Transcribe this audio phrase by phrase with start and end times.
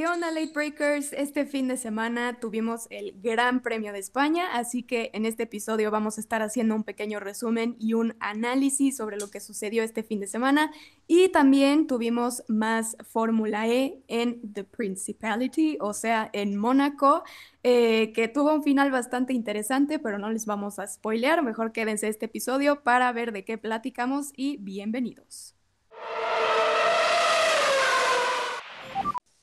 [0.00, 1.12] ¿Qué onda, Late Breakers?
[1.12, 5.90] Este fin de semana tuvimos el Gran Premio de España, así que en este episodio
[5.90, 10.02] vamos a estar haciendo un pequeño resumen y un análisis sobre lo que sucedió este
[10.02, 10.72] fin de semana.
[11.06, 17.22] Y también tuvimos más Fórmula E en The Principality, o sea, en Mónaco,
[17.62, 21.42] eh, que tuvo un final bastante interesante, pero no les vamos a spoilear.
[21.42, 25.56] Mejor quédense este episodio para ver de qué platicamos y bienvenidos.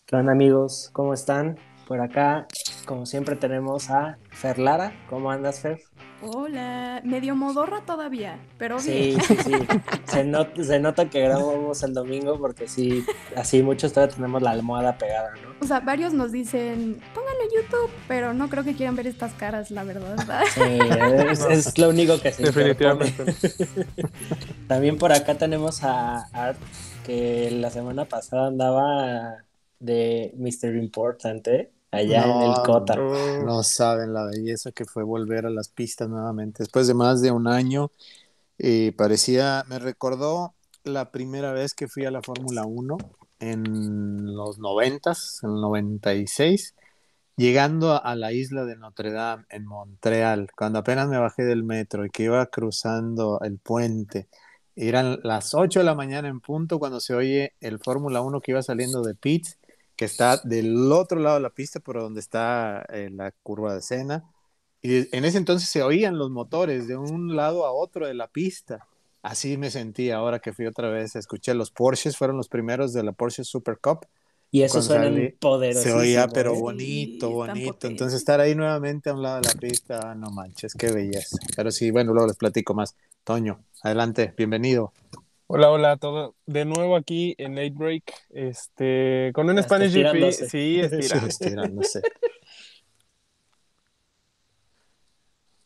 [0.07, 0.89] ¿Qué onda amigos?
[0.93, 1.59] ¿Cómo están?
[1.85, 2.47] Por acá,
[2.85, 4.93] como siempre, tenemos a Fer Lara.
[5.09, 5.81] ¿Cómo andas, Fer?
[6.21, 9.19] Hola, medio modorra todavía, pero bien.
[9.19, 10.63] Sí, sí, sí.
[10.63, 13.03] se, nota que grabamos el domingo porque sí,
[13.35, 15.49] así muchos todavía tenemos la almohada pegada, ¿no?
[15.59, 19.33] O sea, varios nos dicen, pónganlo en YouTube, pero no creo que quieran ver estas
[19.33, 20.15] caras, la verdad.
[20.53, 20.61] Sí,
[21.49, 23.35] es, lo único que se Definitivamente.
[24.69, 26.57] También por acá tenemos a Art,
[27.05, 29.43] que la semana pasada andaba
[29.79, 30.75] de Mr.
[30.75, 32.95] Importante allá en el Cota.
[32.95, 36.63] No saben la belleza que fue volver a las pistas nuevamente.
[36.63, 37.91] Después de más de un año,
[38.57, 42.97] eh, parecía, me recordó la primera vez que fui a la Fórmula 1
[43.39, 46.75] en los 90, en el 96,
[47.35, 52.05] llegando a la isla de Notre Dame en Montreal, cuando apenas me bajé del metro
[52.05, 54.27] y que iba cruzando el puente.
[54.75, 58.51] Eran las 8 de la mañana en punto cuando se oye el Fórmula 1 que
[58.51, 59.56] iba saliendo de pits
[59.97, 63.79] que está del otro lado de la pista, por donde está eh, la curva de
[63.79, 64.31] escena.
[64.81, 68.27] Y en ese entonces se oían los motores de un lado a otro de la
[68.27, 68.87] pista.
[69.23, 71.15] Así me sentí ahora que fui otra vez.
[71.15, 74.05] Escuché los Porsches, fueron los primeros de la Porsche Super Cup.
[74.51, 75.81] Y eso suena poderoso.
[75.81, 77.87] Se oía, pero bonito, bonito.
[77.87, 81.37] Entonces estar ahí nuevamente a un lado de la pista, no manches, qué belleza.
[81.55, 82.95] Pero sí, bueno, luego les platico más.
[83.25, 84.93] Toño, adelante, bienvenido.
[85.49, 86.35] Hola, hola a todos.
[86.45, 90.33] De nuevo aquí en Late Break, este, con un Spanish GP.
[90.33, 92.01] Sí, estirándose.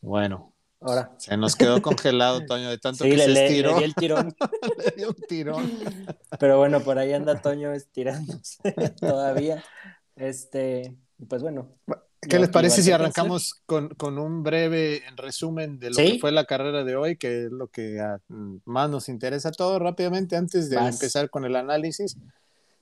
[0.00, 3.70] bueno, ahora se nos quedó congelado, Toño, de tanto que le, se estiró.
[3.70, 4.36] Le, dio el tirón.
[4.84, 5.72] le dio un tirón.
[6.38, 8.62] Pero bueno, por ahí anda Toño estirándose
[9.00, 9.64] todavía.
[10.14, 10.96] Este,
[11.28, 11.74] pues bueno.
[12.28, 16.44] ¿Qué les parece si arrancamos con, con, un breve resumen de lo que fue la
[16.44, 18.00] carrera de hoy, que es lo que
[18.64, 22.16] más nos interesa todo rápidamente antes de empezar con el análisis?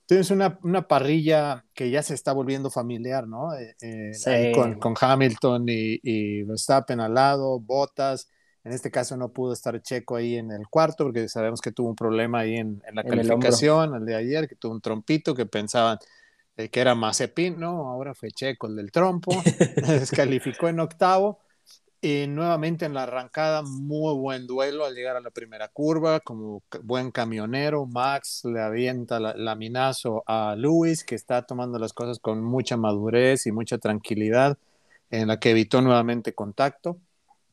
[0.05, 3.53] Tienes una, una, parrilla que ya se está volviendo familiar, ¿no?
[3.55, 8.29] Eh, eh, con, con, Hamilton y, y, Verstappen al lado, Bottas.
[8.63, 11.89] En este caso no pudo estar Checo ahí en el cuarto porque sabemos que tuvo
[11.89, 15.33] un problema ahí en, en la calificación el, el de ayer, que tuvo un trompito
[15.33, 15.97] que pensaban
[16.57, 17.89] eh, que era Mazepin, ¿no?
[17.89, 19.31] Ahora fue Checo el del trompo,
[19.87, 21.39] descalificó en octavo.
[22.03, 26.63] Y nuevamente en la arrancada, muy buen duelo al llegar a la primera curva, como
[26.81, 32.43] buen camionero, Max le avienta la, laminazo a Luis, que está tomando las cosas con
[32.43, 34.57] mucha madurez y mucha tranquilidad,
[35.11, 36.97] en la que evitó nuevamente contacto.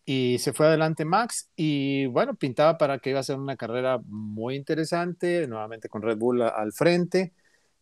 [0.07, 4.01] Y se fue adelante Max y bueno, pintaba para que iba a ser una carrera
[4.07, 7.35] muy interesante, nuevamente con Red Bull al frente,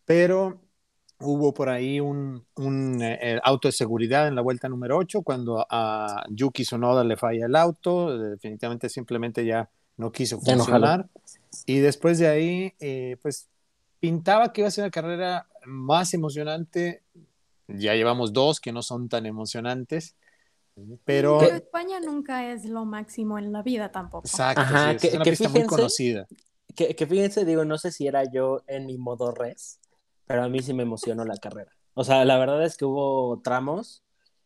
[0.03, 0.59] pero
[1.19, 5.65] hubo por ahí un, un eh, auto de seguridad en la vuelta número 8 cuando
[5.69, 11.07] a Yuki Sonoda le falla el auto, definitivamente simplemente ya no quiso funcionar.
[11.65, 13.49] y después de ahí, eh, pues
[13.99, 17.01] pintaba que iba a ser una carrera más emocionante.
[17.67, 20.15] Ya llevamos dos que no son tan emocionantes.
[21.05, 21.41] Pero...
[21.41, 24.27] España nunca es lo máximo en la vida tampoco.
[24.27, 24.61] Exacto,
[25.01, 26.27] es una pista muy conocida.
[26.75, 29.79] Que, que fíjense, digo, no sé si era yo en mi modo res,
[30.27, 31.71] pero a mí sí me emocionó la carrera.
[31.93, 34.03] O sea, la verdad es que hubo tramos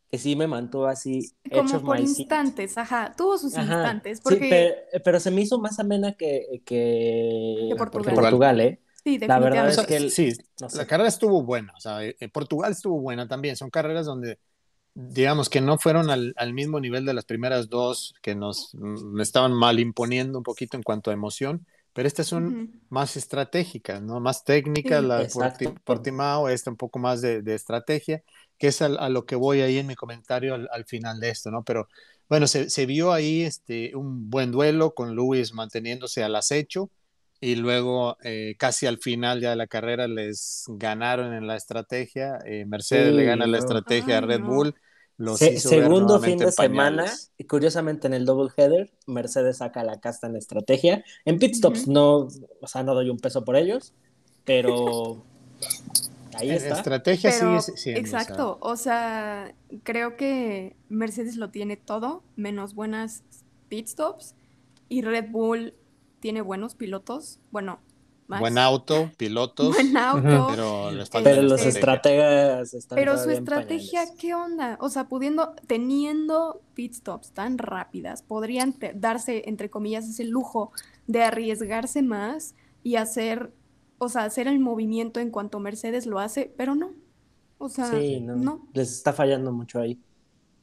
[0.09, 1.33] que sí me mantuvo así.
[1.49, 4.19] Como por instantes, ajá, tuvo sus instantes.
[4.21, 4.75] Porque...
[4.91, 7.73] Sí, pero, se me hizo más amena que, que...
[7.77, 8.13] Portugal.
[8.13, 8.81] Portugal, ¿eh?
[9.03, 9.17] Sí.
[9.19, 10.33] La verdad es que sí,
[10.75, 14.37] la carrera estuvo buena, o sea, eh, Portugal estuvo buena también, son carreras donde
[14.93, 19.19] digamos que no fueron al, al, mismo nivel de las primeras dos que nos mm,
[19.19, 24.19] estaban mal imponiendo un poquito en cuanto a emoción, pero estas son más estratégicas, ¿no?
[24.19, 28.23] Más técnicas, la de Portimao, esta un poco más de, de estrategia,
[28.57, 31.51] que es a, lo que voy ahí en mi comentario al, al final de esto,
[31.51, 31.63] ¿no?
[31.63, 31.87] Pero
[32.29, 36.89] bueno, se, se, vio ahí este, un buen duelo con Luis manteniéndose al acecho
[37.41, 42.39] y luego eh, casi al final ya de la carrera les ganaron en la estrategia,
[42.45, 44.75] eh, Mercedes le gana la estrategia a Red Bull
[45.57, 47.05] segundo fin de semana,
[47.37, 51.03] y curiosamente en el double header, Mercedes saca la casta en estrategia.
[51.25, 52.27] En pit stops no,
[52.61, 53.93] o sea, no doy un peso por ellos,
[54.45, 55.23] pero
[56.33, 56.75] ahí en está.
[56.75, 59.53] Estrategia sí, sí, Exacto, o sea,
[59.83, 63.23] creo que Mercedes lo tiene todo, menos buenas
[63.69, 64.35] pit stops,
[64.89, 65.73] y Red Bull
[66.19, 67.79] tiene buenos pilotos, bueno,
[68.39, 69.69] Buen auto, pilotos.
[69.75, 70.47] Buen auto.
[70.49, 74.77] Pero, les falta pero los estrategas están Pero su estrategia, ¿qué onda?
[74.79, 80.71] O sea, pudiendo, teniendo pit stops tan rápidas, podrían darse, entre comillas, ese lujo
[81.07, 83.51] de arriesgarse más y hacer,
[83.97, 86.91] o sea, hacer el movimiento en cuanto Mercedes lo hace, pero no.
[87.57, 88.67] O sea, no.
[88.73, 89.99] Les está fallando mucho ahí.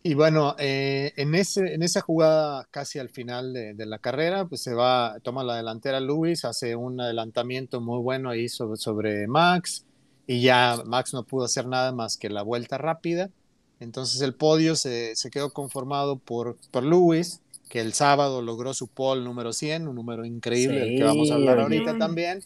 [0.03, 4.62] Y bueno, eh, en, ese, en esa jugada casi al final de, la carrera, pues
[4.62, 9.85] se va, toma la delantera Luis, hace un adelantamiento muy bueno ahí sobre, sobre Max,
[10.27, 13.31] y ya Max no pudo hacer nada más que la vuelta rápida.
[13.81, 18.89] Entonces el podio se, se quedó conformado por, por Lewis, que el sábado logró su
[18.89, 22.43] pole número 100, un número increíble del que vamos a hablar ahorita también.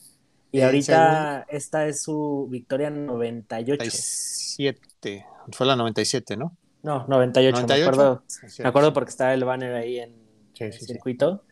[0.50, 3.82] Y ahorita esta es su victoria 98.
[3.84, 6.56] 97, fue la 97, ¿no?
[6.82, 8.23] No, 98, me acuerdo.
[8.58, 10.14] me acuerdo porque estaba el banner ahí en
[10.58, 11.44] el circuito.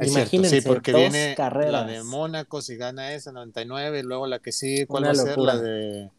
[0.00, 4.50] Imagínense, sí, porque viene la de Mónaco, si gana esa, 99, y luego la que
[4.50, 5.38] sí, ¿cuál va a ser?
[5.38, 6.10] La de...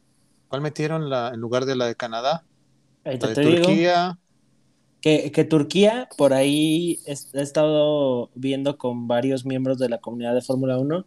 [0.47, 2.43] ¿Cuál metieron la, en lugar de la de Canadá?
[3.03, 4.19] la de Turquía.
[5.01, 10.41] que, que, Turquía, por ahí he, estado viendo con varios miembros de la comunidad de
[10.41, 11.05] Fórmula 1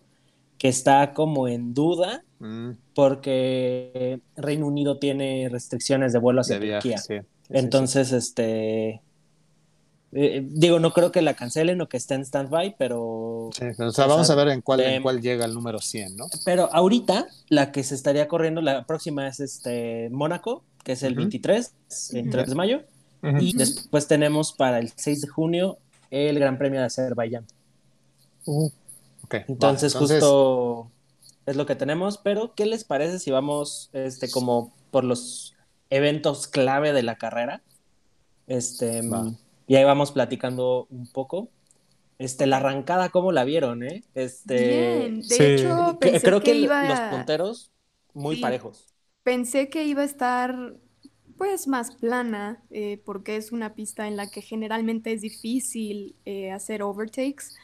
[0.59, 2.71] que está como en duda mm.
[2.95, 6.99] porque Reino Unido tiene restricciones de vuelo hacia Turquía.
[6.99, 7.21] Sí.
[7.51, 9.03] Entonces, este.
[10.13, 13.51] Eh, digo, no creo que la cancelen o que esté en stand-by, pero.
[13.53, 16.27] Sí, o sea, vamos a ver en cuál, en cuál llega el número 100, ¿no?
[16.45, 21.15] Pero ahorita, la que se estaría corriendo, la próxima es este Mónaco, que es el
[21.15, 21.73] 23,
[22.13, 22.83] el 3 de mayo.
[23.41, 25.79] Y después tenemos para el 6 de junio
[26.11, 27.45] el Gran Premio de Azerbaiyán.
[28.45, 28.71] Uh,
[29.25, 30.89] okay, entonces, justo
[31.45, 35.56] es lo que tenemos, pero ¿qué les parece si vamos este, como por los
[35.91, 37.63] eventos clave de la carrera.
[38.47, 39.03] Este,
[39.67, 41.49] y ahí vamos platicando un poco.
[42.19, 44.05] Este, la arrancada, ¿cómo la vieron, eh?
[44.15, 45.21] Este, Bien.
[45.21, 47.71] De hecho, creo que, los punteros
[48.15, 48.87] muy parejos.
[49.23, 50.77] Pensé que iba a estar
[51.37, 56.51] pues más plana, eh, porque es una pista en la que generalmente es difícil eh,
[56.51, 57.55] hacer overtakes,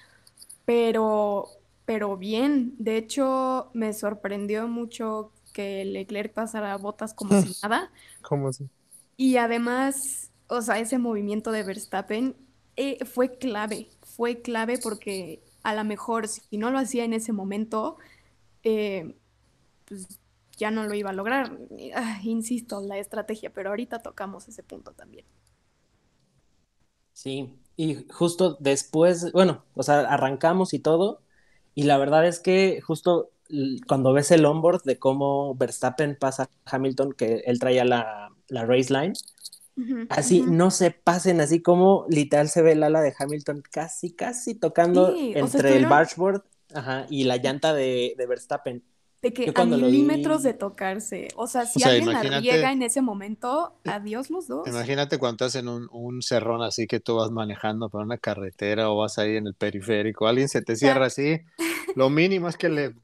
[0.67, 1.49] pero,
[1.87, 2.75] pero bien.
[2.79, 7.93] De hecho, me sorprendió mucho que Leclerc pasara botas como si nada.
[8.22, 8.69] ¿Cómo así?
[9.16, 12.37] Y además, o sea, ese movimiento de Verstappen
[12.76, 17.32] eh, fue clave, fue clave porque a lo mejor si no lo hacía en ese
[17.32, 17.99] momento,
[18.64, 19.16] eh,
[19.87, 20.08] pues
[20.58, 21.58] ya no lo iba a lograr.
[21.96, 25.26] Ah, insisto, la estrategia, pero ahorita tocamos ese punto también.
[27.12, 31.22] Sí, y justo después, bueno, o sea, arrancamos y todo,
[31.75, 33.31] y la verdad es que justo
[33.87, 38.65] cuando ves el onboard de cómo Verstappen pasa a Hamilton, que él traía la, la
[38.65, 39.12] race line,
[40.09, 44.55] así no se pasen, así como literal se ve el ala de Hamilton casi, casi
[44.55, 46.43] tocando entre el bargeboard
[47.09, 48.83] y la llanta de, de Verstappen.
[49.21, 51.29] De que a milímetros de tocarse.
[51.37, 54.67] O sea, si alguien arriesga en ese momento, adiós los dos.
[54.67, 58.91] Imagínate cuando estás en un, un, cerrón así que tú vas manejando por una carretera
[58.91, 61.41] o vas ahí en el periférico, alguien se te cierra así,
[61.95, 62.95] lo mínimo es que le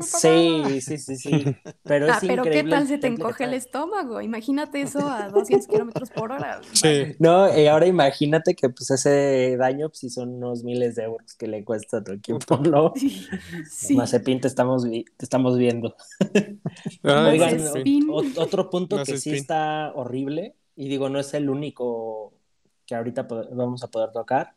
[0.00, 1.30] Sí, sí, sí, sí.
[1.84, 4.20] Pero, ah, pero ¿qué tal se te encoge el estómago?
[4.20, 6.60] Imagínate eso a 200 kilómetros por hora.
[6.72, 7.16] Sí.
[7.18, 11.34] No, y ahora imagínate que pues ese daño pues, sí son unos miles de euros
[11.34, 12.92] que le cuesta a tu equipo, ¿no?
[12.96, 13.26] Sí.
[13.68, 13.96] sí.
[13.96, 15.94] Mazepin te estamos, te estamos viendo.
[17.02, 17.58] Ah, Oigan,
[18.36, 22.34] otro punto que sí está horrible, y digo, no es el único
[22.86, 24.54] que ahorita vamos a poder tocar.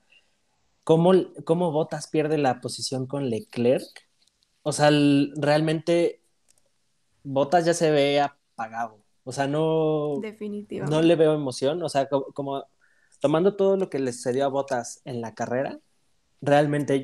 [0.83, 1.11] ¿Cómo,
[1.43, 4.07] cómo Botas pierde la posición con Leclerc?
[4.63, 4.89] O sea,
[5.35, 6.21] realmente
[7.23, 9.03] Botas ya se ve apagado.
[9.23, 10.19] O sea, no.
[10.89, 11.81] No le veo emoción.
[11.83, 12.65] O sea, como,
[13.19, 15.79] tomando todo lo que le sucedió a Botas en la carrera,
[16.41, 17.03] realmente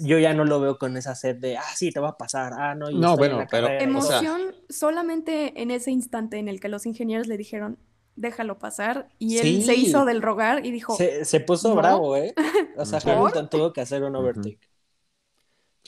[0.00, 2.54] yo ya no lo veo con esa sed de, ah, sí, te va a pasar.
[2.56, 3.68] Ah, no, no bueno, pero.
[3.68, 7.78] Emoción solamente en ese instante en el que los ingenieros le dijeron,
[8.16, 9.08] déjalo pasar.
[9.18, 10.96] Y él se hizo del rogar y dijo.
[10.96, 12.34] Se, puso bravo, ¿eh?
[12.76, 14.67] O sea, Hamilton tuvo que hacer un overtake.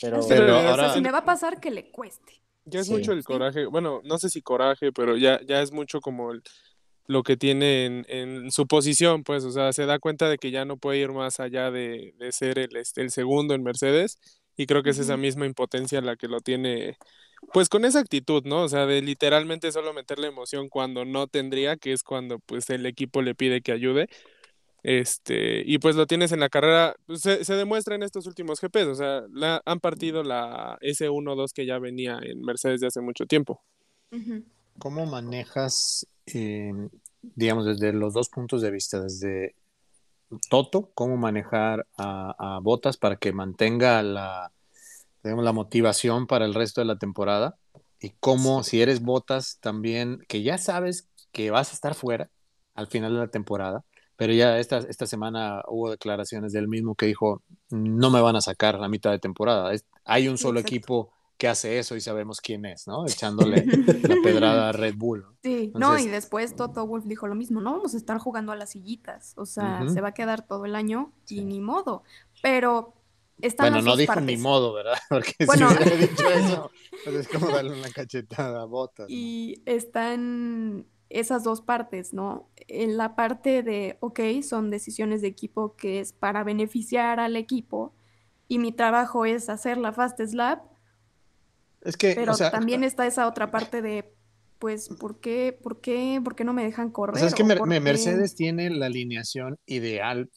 [0.00, 0.16] Pero,
[0.57, 0.95] ahora...
[0.95, 2.40] si me va a pasar, que le cueste.
[2.64, 6.00] Ya es mucho el coraje, bueno, no sé si coraje, pero ya, ya es mucho
[6.00, 6.33] como
[7.07, 10.64] lo que tiene en, su posición, pues, o sea, se da cuenta de que ya
[10.64, 14.19] no puede ir más allá de, ser el, este, el segundo en Mercedes,
[14.57, 16.99] y creo que es esa misma impotencia la que lo tiene,
[17.52, 18.62] pues con esa actitud, ¿no?
[18.62, 22.87] O sea, de literalmente solo meterle emoción cuando no tendría, que es cuando pues el
[22.87, 24.09] equipo le pide que ayude,
[24.82, 28.60] este, y pues lo tienes en la carrera, pues, se, se, demuestra en estos últimos
[28.60, 33.00] GPs, o sea, la, han partido la S1-2 que ya venía en Mercedes de hace
[33.00, 33.62] mucho tiempo.
[34.78, 36.72] ¿Cómo manejas, eh,
[37.22, 39.54] digamos, desde los dos puntos de vista, desde
[40.49, 44.52] Toto, cómo manejar a, a Botas para que mantenga la,
[45.22, 47.56] tenemos la motivación para el resto de la temporada
[48.00, 52.30] y cómo si eres Botas también, que ya sabes que vas a estar fuera
[52.75, 53.84] al final de la temporada,
[54.20, 58.42] pero ya esta, esta semana hubo declaraciones del mismo que dijo, no me van a
[58.42, 59.72] sacar la mitad de temporada.
[60.04, 63.06] hay un solo equipo que hace eso y sabemos quién es, ¿no?
[63.08, 65.24] Echándole la pedrada a Red Bull.
[65.42, 68.56] Sí, no, y después Toto Wolf dijo lo mismo, no vamos a estar jugando a
[68.56, 72.02] las sillitas, o sea, se va a quedar todo el año y ni modo,
[72.42, 72.92] pero
[73.40, 74.98] están Bueno, no dijo ni modo, ¿verdad?
[75.08, 76.70] Porque si hubiera dicho eso,
[77.04, 79.06] pues es como darle una cachetada a botas.
[79.08, 82.49] Y están esas dos partes, ¿no?
[82.69, 87.93] En la parte de, ok, son decisiones de equipo que es para beneficiar al equipo
[88.49, 90.62] y mi trabajo es hacer la fast slap,
[91.83, 94.12] es que, pero también está esa otra parte de,
[94.59, 97.17] pues, ¿por qué, por qué, por qué no me dejan correr?
[97.17, 100.31] O sea, es que Mercedes tiene la alineación ideal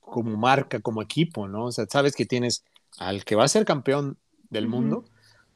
[0.00, 1.66] como marca, como equipo, ¿no?
[1.66, 2.64] O sea, sabes que tienes
[2.98, 4.18] al que va a ser campeón
[4.50, 5.04] del mundo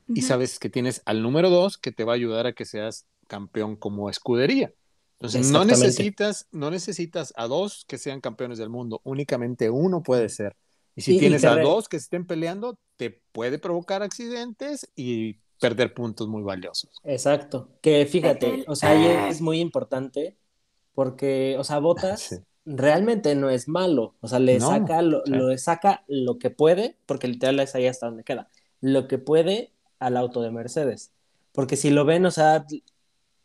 [0.07, 3.07] y sabes que tienes al número dos que te va a ayudar a que seas
[3.33, 4.75] campeón como escudería.
[5.15, 10.29] Entonces, no necesitas, no necesitas a dos que sean campeones del mundo, únicamente uno puede
[10.29, 10.55] ser.
[10.95, 16.29] Y si tienes a dos que estén peleando, te puede provocar accidentes y perder puntos
[16.29, 17.01] muy valiosos.
[17.05, 17.71] Exacto.
[17.81, 20.37] Que fíjate, o sea, ahí es muy importante
[20.93, 24.15] porque, o sea, Botas realmente no es malo.
[24.21, 25.23] O sea, le saca lo,
[25.57, 28.51] saca lo que puede, porque literal es ahí hasta donde queda,
[28.83, 31.13] lo que puede al auto de Mercedes.
[31.53, 32.67] Porque si lo ven, o sea,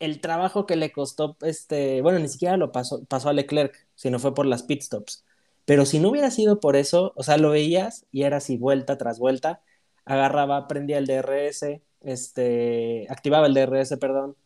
[0.00, 4.18] el trabajo que le costó, este, bueno, ni siquiera lo pasó, pasó a Leclerc, sino
[4.18, 5.24] fue por las pit stops.
[5.64, 8.96] Pero si no hubiera sido por eso, o sea, lo veías y era así vuelta
[8.96, 9.60] tras vuelta,
[10.04, 14.36] agarraba, prendía el DRS, este, activaba el DRS, perdón,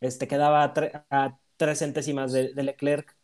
[0.00, 0.64] este, quedaba
[1.10, 3.16] a, tres centésimas de, Leclerc,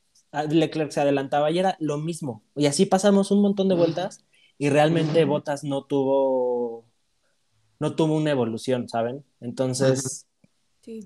[0.51, 2.45] Leclerc se adelantaba y era lo mismo.
[2.55, 4.25] Y así pasamos un montón de vueltas
[4.59, 6.85] y realmente Botas no tuvo,
[7.81, 9.25] no tuvo una evolución, ¿saben?
[9.41, 10.28] Entonces,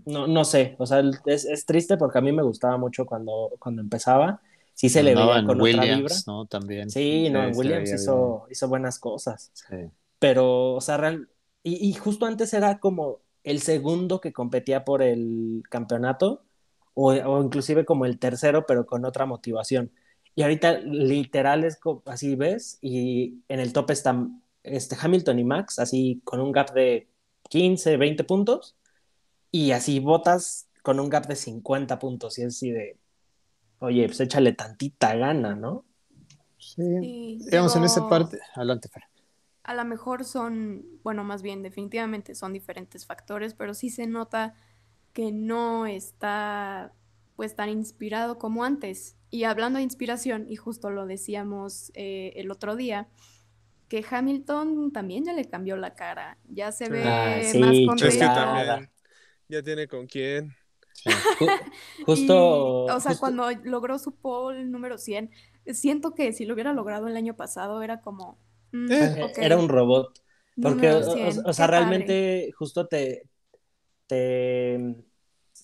[0.07, 3.51] no, no sé, o sea, es, es, triste porque a mí me gustaba mucho cuando,
[3.59, 4.41] cuando empezaba
[4.75, 6.15] sí se le veía con otra vibra.
[6.27, 6.47] ¿no?
[6.47, 6.91] También.
[6.91, 9.51] Sí, no, Williams hizo, hizo, buenas cosas.
[9.55, 9.77] Sí.
[10.19, 11.29] Pero, o sea, real,
[11.63, 16.43] y, justo antes era como el segundo que competía por el campeonato,
[16.95, 19.93] o, o, inclusive como el tercero, pero con otra motivación.
[20.35, 22.79] Y ahorita literal es así, ¿ves?
[22.81, 27.09] Y en el top están este, Hamilton y Max, así con un gap de
[27.49, 28.77] 15, 20 puntos,
[29.53, 32.99] y así botas con un gap de 50 puntos, y es así de,
[33.79, 35.85] oye, pues échale tantita gana, ¿no?
[36.59, 37.39] Sí.
[37.45, 39.05] Digamos, en esa parte, adelante, Fer.
[39.63, 44.55] A lo mejor son, bueno, más bien, definitivamente son diferentes factores, pero sí se nota
[45.13, 46.93] que no está
[47.37, 49.17] pues tan inspirado como antes.
[49.31, 53.09] Y hablando de inspiración, y justo lo decíamos eh, el otro día,
[53.89, 58.89] que Hamilton también ya le cambió la cara, ya se ve ah, más contento.
[59.49, 60.55] Ya tiene con quién.
[62.07, 62.85] Justo.
[62.85, 65.31] o sea, cuando logró su pole número 100,
[65.67, 68.39] siento que si lo hubiera logrado el año pasado era como.
[68.73, 70.23] Mm, eh, era un robot.
[70.61, 73.23] Porque, o, sea, realmente justo te,
[74.07, 74.97] te,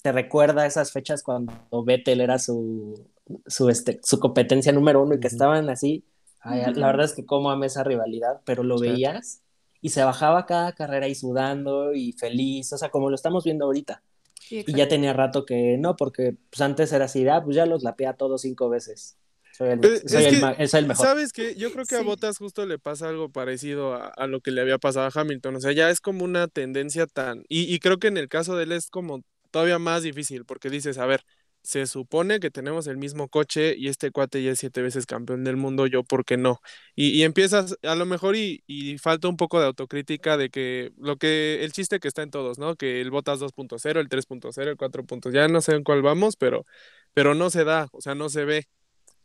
[0.02, 1.52] te recuerda esas fechas cuando
[1.84, 3.06] Vettel era su,
[3.46, 6.04] su, este, su competencia número uno y que estaban así.
[6.42, 9.42] La verdad es que como amé esa rivalidad, pero lo veías
[9.80, 13.66] y se bajaba cada carrera y sudando y feliz, o sea, como lo estamos viendo
[13.66, 14.02] ahorita
[14.50, 17.82] y ya tenía rato que no, porque pues antes era así, ah, pues ya los
[17.82, 19.16] lapea todos cinco veces.
[19.52, 21.06] Soy el, mejor.
[21.06, 21.56] ¿Sabes qué?
[21.56, 24.78] Yo creo que a Botas justo le pasa algo parecido a, lo que le había
[24.78, 25.56] pasado a Hamilton.
[25.56, 27.42] O sea, ya es como una tendencia tan.
[27.48, 30.70] Y, y creo que en el caso de él es como todavía más difícil, porque
[30.70, 31.24] dices, a ver,
[31.68, 35.44] se supone que tenemos el mismo coche y este cuate ya es siete veces campeón
[35.44, 36.60] del mundo, yo por qué no.
[36.94, 38.62] Y, empiezas a lo mejor y,
[38.98, 42.58] falta un poco de autocrítica de que lo que, el chiste que está en todos,
[42.58, 42.76] ¿no?
[42.76, 46.64] Que el Botas 2.0, el 3.0, el 4.0, ya no sé en cuál vamos, pero,
[47.12, 48.66] pero no se da, o sea, no se ve.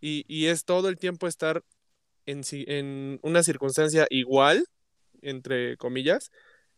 [0.01, 1.63] Y, y es todo el tiempo estar
[2.25, 4.65] en, en una circunstancia igual,
[5.21, 6.29] entre comillas,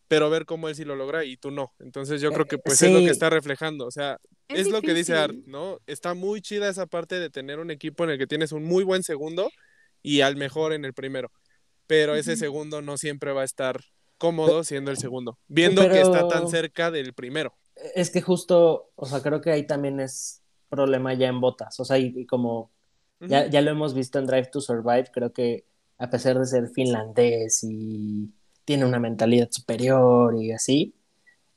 [0.08, 1.74] pero ver cómo él sí lo logra y tú no.
[1.80, 4.94] Entonces yo creo que pues es lo que está reflejando, o sea, es, lo que
[4.94, 5.80] dice Art, ¿no?
[5.88, 8.84] Está muy chida esa parte de tener un equipo en el que tienes un muy
[8.84, 9.50] buen segundo
[10.04, 11.32] y al mejor en el primero,
[11.88, 13.82] pero ese segundo no siempre va a estar
[14.18, 17.56] cómodo siendo el segundo, viendo que está tan cerca del primero.
[17.96, 21.86] Es que justo, o sea, creo que ahí también es problema ya en botas, o
[21.86, 22.72] sea, y, como
[23.20, 25.66] ya, ya lo hemos visto en Drive to Survive, creo que
[25.98, 28.30] a pesar de ser finlandés y
[28.66, 30.96] tiene una mentalidad superior y así.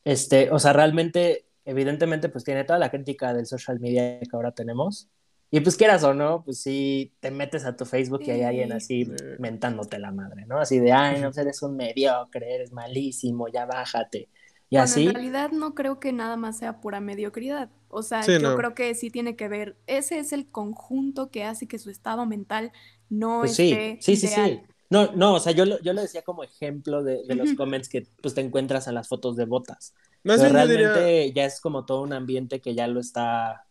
[0.04, 4.52] Este, o sea, realmente, evidentemente, pues tiene toda la crítica del social media que ahora
[4.52, 5.10] tenemos,
[5.50, 8.72] Y pues quieras o no, pues sí, te metes a tu Facebook y hay alguien
[8.72, 10.58] así mentándote la madre, ¿no?
[10.58, 14.28] Así de, ay, no, eres un mediocre, eres malísimo, ya bájate.
[14.68, 15.06] Y así.
[15.06, 17.70] En realidad no creo que nada más sea pura mediocridad.
[17.88, 21.66] O sea, yo creo que sí tiene que ver, ese es el conjunto que hace
[21.66, 22.72] que su estado mental
[23.08, 24.60] no pues esté sí, sí, sí, sí.
[24.90, 28.07] No, no, o sea, yo lo, yo lo decía como ejemplo de, los comments que
[28.23, 29.95] pues te encuentras en las fotos de botas.
[30.23, 33.68] Pero realmente ya es como todo un ambiente que ya lo está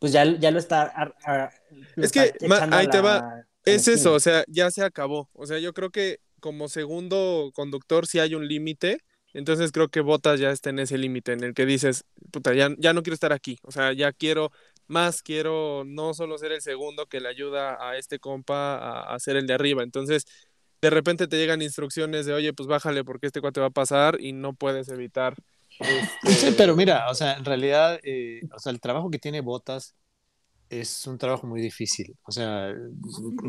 [0.00, 1.14] pues ya, ya lo está.
[1.96, 2.32] es que
[2.72, 3.44] ahí te va.
[3.64, 5.28] Es eso, o sea, ya se acabó.
[5.34, 9.04] O sea, yo creo que como segundo conductor sí hay un límite.
[9.32, 12.70] Entonces creo que Botas ya está en ese límite en el que dices, puta, ya,
[12.78, 13.58] ya no quiero estar aquí.
[13.62, 14.50] O sea, ya quiero
[14.90, 19.18] más, quiero no solo ser el segundo que le ayuda a este compa a, a
[19.18, 19.82] ser el de arriba.
[19.82, 20.26] Entonces,
[20.82, 24.20] de repente te llegan instrucciones de, oye, pues bájale porque este cuate va a pasar
[24.20, 25.34] y no puedes evitar
[25.78, 25.84] Sí,
[26.56, 29.94] pero mira, o sea, en realidad, eh, o sea, el trabajo que tiene Botas
[30.68, 32.16] es un trabajo muy difícil.
[32.22, 32.72] O sea,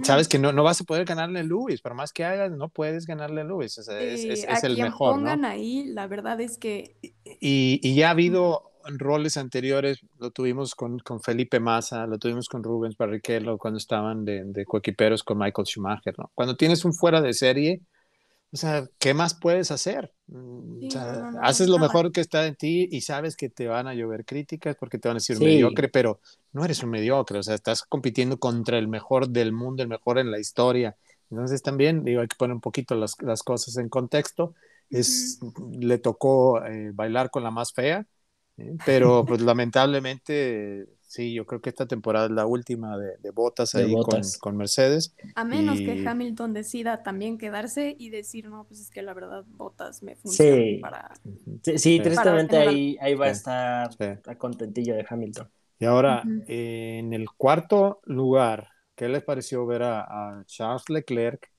[0.03, 2.69] sabes que no, no vas a poder ganarle a Luis, por más que hagas, no
[2.69, 3.77] puedes ganarle a Luis.
[3.77, 5.15] O sea, es, es, el mejor.
[5.15, 6.95] pongan ahí, la verdad es que.
[7.39, 12.47] Y, y, ya ha habido roles anteriores, lo tuvimos con, con, Felipe Massa, lo tuvimos
[12.47, 16.31] con Rubens Barrichello cuando estaban de, de coequiperos con Michael Schumacher, ¿no?
[16.33, 17.81] Cuando tienes un fuera de serie,
[18.53, 20.13] o sea, ¿qué más puedes hacer?
[20.27, 23.87] Mm, o sea, haces lo mejor que está en ti y sabes que te van
[23.87, 26.19] a llover críticas porque te van a decir mediocre, pero
[26.51, 30.19] no eres un mediocre, o sea, estás compitiendo contra el mejor del mundo, el mejor
[30.19, 30.97] en la historia.
[31.29, 34.53] Entonces también, digo, hay que poner un poquito las, las cosas en contexto.
[34.89, 35.39] Es,
[35.71, 38.05] Le tocó eh, bailar con la más fea,
[38.61, 38.77] ¿eh?
[38.85, 43.75] pero pues lamentablemente Sí, yo creo que esta temporada es la última de, de botas
[43.75, 43.93] ahí
[44.39, 45.13] Con, Mercedes.
[45.35, 49.43] A menos que Hamilton decida también quedarse y decir, no, pues es que la verdad
[49.45, 51.11] botas me funcionan para...
[51.75, 53.89] Sí, tristemente ahí, ahí va a estar
[54.25, 55.49] a contentillo de Hamilton.
[55.79, 61.51] Y ahora, en el cuarto lugar, ¿qué les pareció ver a, Charles Leclerc?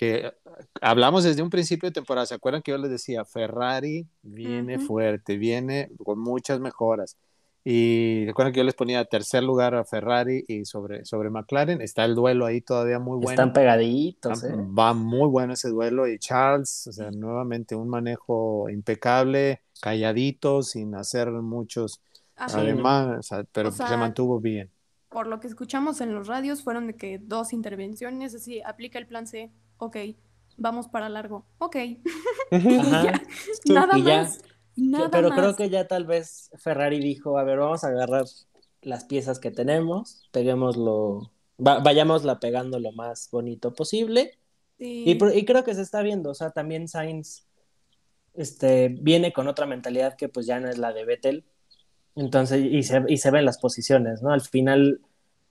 [0.00, 0.32] Que
[0.80, 5.36] hablamos desde un principio de temporada, ¿se acuerdan que yo les decía, Ferrari viene fuerte,
[5.36, 7.18] viene con muchas mejoras?
[7.64, 11.82] Y recuerden que yo les ponía tercer lugar a Ferrari y sobre, sobre McLaren.
[11.82, 13.32] Está el duelo ahí todavía muy bueno.
[13.32, 14.42] Están pegaditos.
[14.42, 14.54] ¿eh?
[14.56, 16.08] Va muy bueno ese duelo.
[16.08, 22.00] Y Charles, o sea, nuevamente un manejo impecable, calladito, sin hacer muchos.
[22.36, 24.70] Además, pero se mantuvo bien.
[25.10, 29.06] Por lo que escuchamos en los radios, fueron de que dos intervenciones, así, aplica el
[29.06, 29.96] plan C, ok,
[30.56, 31.76] vamos para largo, ok.
[33.66, 34.40] Nada más
[35.10, 38.24] pero creo que ya tal vez Ferrari dijo, a ver, vamos a agarrar
[38.82, 44.38] las piezas que tenemos, peguémoslo, vayámosla pegando lo más bonito posible.
[44.78, 47.44] Y, creo que se está viendo, o sea, también Sainz
[48.32, 51.44] este, viene con otra mentalidad que pues ya no es la de Vettel.
[52.16, 54.32] Entonces, y se, y se ven las posiciones, ¿no?
[54.32, 55.00] Al final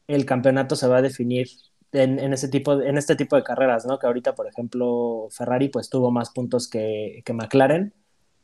[0.07, 1.47] el campeonato se va a definir
[1.91, 3.99] en, ese tipo en este tipo de carreras, ¿no?
[3.99, 7.93] Que ahorita, por ejemplo, Ferrari pues tuvo más puntos que, que McLaren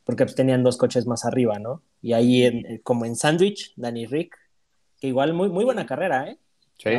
[0.06, 1.82] porque pues, tenían dos coches más arriba, ¿no?
[2.00, 4.38] Y ahí, eh, como en Sandwich, Danny Rick,
[5.00, 6.38] que igual muy, muy buena carrera, ¿eh?
[6.78, 6.90] Sí,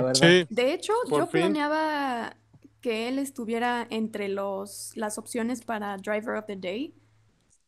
[0.50, 2.36] De hecho, yo planeaba
[2.82, 6.94] que él estuviera entre los, las opciones para Driver of the Day.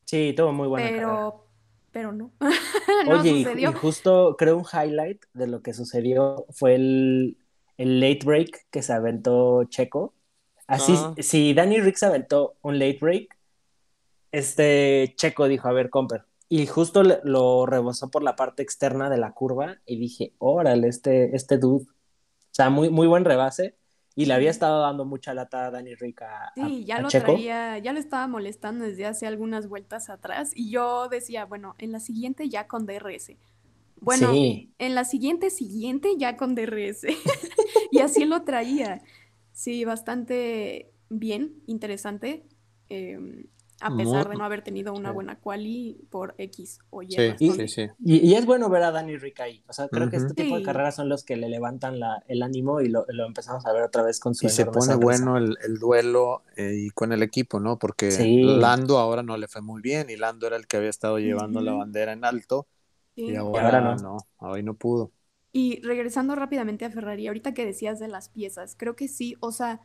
[0.03, 1.33] Sí, tuvo muy buena pero, carrera.
[1.91, 2.31] Pero no.
[3.05, 3.69] no Oye, sucedió.
[3.69, 7.37] Y, justo creo un highlight de lo que sucedió fue el,
[7.79, 10.13] el late break que se aventó Checo.
[10.67, 11.15] Así, ah.
[11.17, 13.37] si Danny Rick se aventó un late break,
[14.33, 16.25] este Checo dijo, a ver, Comper.
[16.49, 21.33] Y justo lo rebosó por la parte externa de la curva y dije, órale, este,
[21.35, 21.85] este dude.
[21.85, 23.77] O sea, muy, muy buen rebase.
[24.13, 26.51] Y le había estado dando mucha lata a Dani Rica.
[26.55, 30.51] Sí, ya lo traía, ya lo estaba molestando desde hace algunas vueltas atrás.
[30.53, 33.31] Y yo decía, bueno, en la siguiente ya con DRS.
[34.01, 37.03] Bueno, en la siguiente, siguiente ya con DRS.
[37.91, 39.01] y así lo traía.
[39.51, 42.45] Sí, bastante bien, interesante.
[42.89, 43.47] Eh,
[43.81, 47.11] a pesar de no haber tenido una buena quali por X o Y.
[47.37, 49.63] Sí, sí, y, es bueno ver a Danny Rick ahí.
[49.67, 52.43] O sea, creo que este tipo de carreras son los que le levantan la, el
[52.43, 55.37] ánimo y lo, lo, empezamos a ver otra vez con su Y se pone bueno
[55.37, 57.79] el, el duelo eh, y con el equipo, ¿no?
[57.79, 58.09] Porque
[58.43, 61.61] Lando ahora no le fue muy bien y Lando era el que había estado llevando
[61.61, 62.67] la bandera en alto
[63.15, 63.95] y ahora, no.
[63.95, 65.11] no, hoy no pudo.
[65.51, 69.51] Y regresando rápidamente a Ferrari, ahorita que decías de las piezas, creo que sí, o
[69.51, 69.81] sea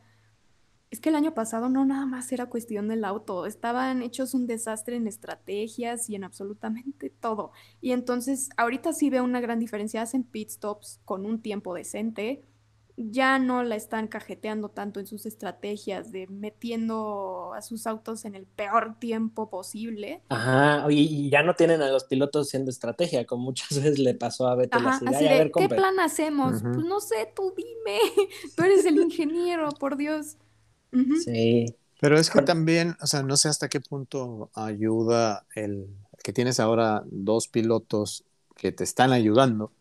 [0.91, 4.47] es que el año pasado no nada más era cuestión del auto, estaban hechos un
[4.47, 7.51] desastre en estrategias y en absolutamente todo.
[7.81, 12.45] Y entonces ahorita sí veo una gran diferencia, hacen pit stops con un tiempo decente,
[12.97, 18.35] ya no la están cajeteando tanto en sus estrategias de metiendo a sus autos en
[18.35, 20.21] el peor tiempo posible.
[20.29, 24.47] Ajá, y, ya no tienen a los pilotos haciendo estrategia, como muchas veces le pasó
[24.47, 24.77] a Beto.
[24.77, 26.61] Ajá, así de, ¿qué plan hacemos?
[26.61, 27.99] Pues no sé, tú dime,
[28.55, 30.37] tú eres el ingeniero, por Dios.
[31.23, 31.65] Sí.
[31.99, 35.87] Pero es que también, o sea, no sé hasta qué punto ayuda el
[36.23, 38.23] que tienes ahora dos pilotos
[38.55, 39.71] que te están ayudando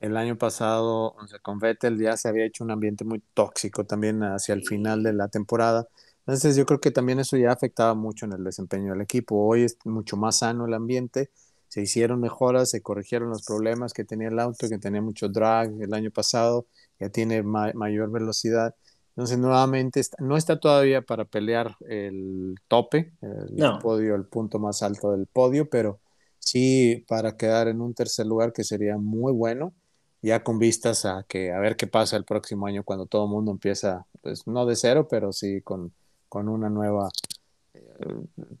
[0.00, 3.84] el año pasado, o sea, con Vettel ya se había hecho un ambiente muy tóxico
[3.84, 5.86] también hacia el final de la temporada.
[6.20, 9.36] Entonces yo creo que también eso ya afectaba mucho en el desempeño del equipo.
[9.36, 11.30] Hoy es mucho más sano el ambiente,
[11.68, 15.80] se hicieron mejoras, se corrigieron los problemas que tenía el auto, que tenía mucho drag
[15.80, 16.66] el año pasado,
[16.98, 18.74] ya tiene mayor velocidad.
[19.10, 25.12] Entonces nuevamente no está todavía para pelear el tope, el podio, el punto más alto
[25.12, 26.00] del podio, pero
[26.38, 29.74] sí para quedar en un tercer lugar que sería muy bueno
[30.22, 33.30] ya con vistas a que a ver qué pasa el próximo año cuando todo el
[33.30, 35.92] mundo empieza, pues no de cero, pero sí con,
[36.28, 37.08] con una nueva,
[37.74, 37.80] eh,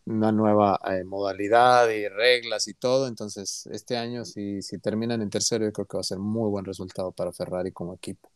[0.06, 3.08] una nueva eh, modalidad y reglas y todo.
[3.08, 6.48] Entonces, este año, si, si terminan en tercero, yo creo que va a ser muy
[6.50, 8.30] buen resultado para Ferrari como equipo.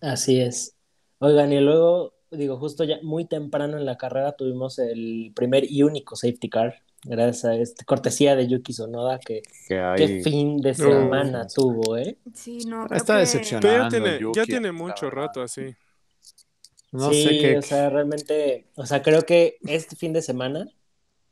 [0.00, 0.76] Así es.
[1.18, 5.82] Oigan, y luego, digo, justo ya muy temprano en la carrera tuvimos el primer y
[5.82, 11.46] único safety car Gracias a esta cortesía de Yuki Sonoda, que, qué fin de semana
[11.46, 12.18] tuvo, ¿eh?
[12.34, 13.84] Sí, no, Está decepcionado.
[13.84, 15.74] ya tiene, ya tiene mucho rato así.
[16.92, 17.58] No sí, sé qué.
[17.58, 20.68] O sea, realmente, o sea, creo que este fin de semana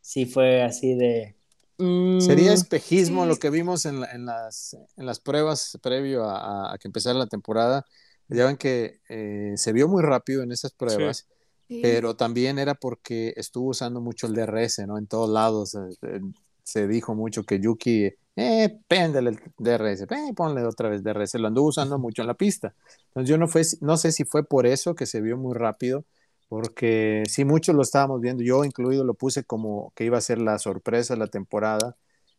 [0.01, 1.37] sí fue así de.
[1.77, 6.79] Mm, Sería espejismo lo que vimos en, en, las, en las pruebas previo a, a,
[6.79, 7.85] que empezara la temporada.
[8.29, 11.27] Ya ven que eh, se vio muy rápido en esas pruebas
[11.69, 14.99] pero también era porque estuvo usando mucho el DRS, ¿no?
[14.99, 16.21] En todos lados eh,
[16.63, 21.49] se dijo mucho que Yuki, eh, péndele el DRS, eh, ponle otra vez DRS, lo
[21.49, 22.75] anduvo usando mucho en la pista.
[23.09, 26.05] Entonces yo no, fue, no sé si fue por eso que se vio muy rápido,
[26.49, 30.39] porque sí, muchos lo estábamos viendo, yo incluido lo puse como que iba a ser
[30.39, 31.97] la sorpresa de la temporada,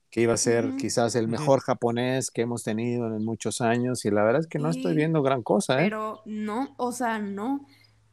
[0.09, 4.11] que iba a ser quizás el mejor japonés que hemos tenido en muchos años, y
[4.11, 5.83] la verdad es que no estoy viendo gran cosa, ¿eh?
[5.83, 7.67] Pero no, o sea, no.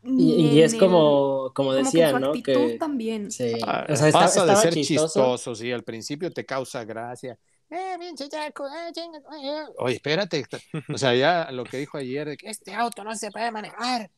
[0.07, 2.33] Y, es como, como decía, que ¿no?
[2.33, 3.31] Que también.
[3.31, 3.55] Sí.
[3.67, 5.55] Ah, o sea, pasa de ser chistoso.
[5.55, 7.39] sí, al principio te causa gracia.
[7.69, 10.45] Eh, pinche Jaco, eh, eh, Oye, espérate.
[10.95, 14.09] O sea, ya lo que dijo ayer, que este auto no se puede manejar.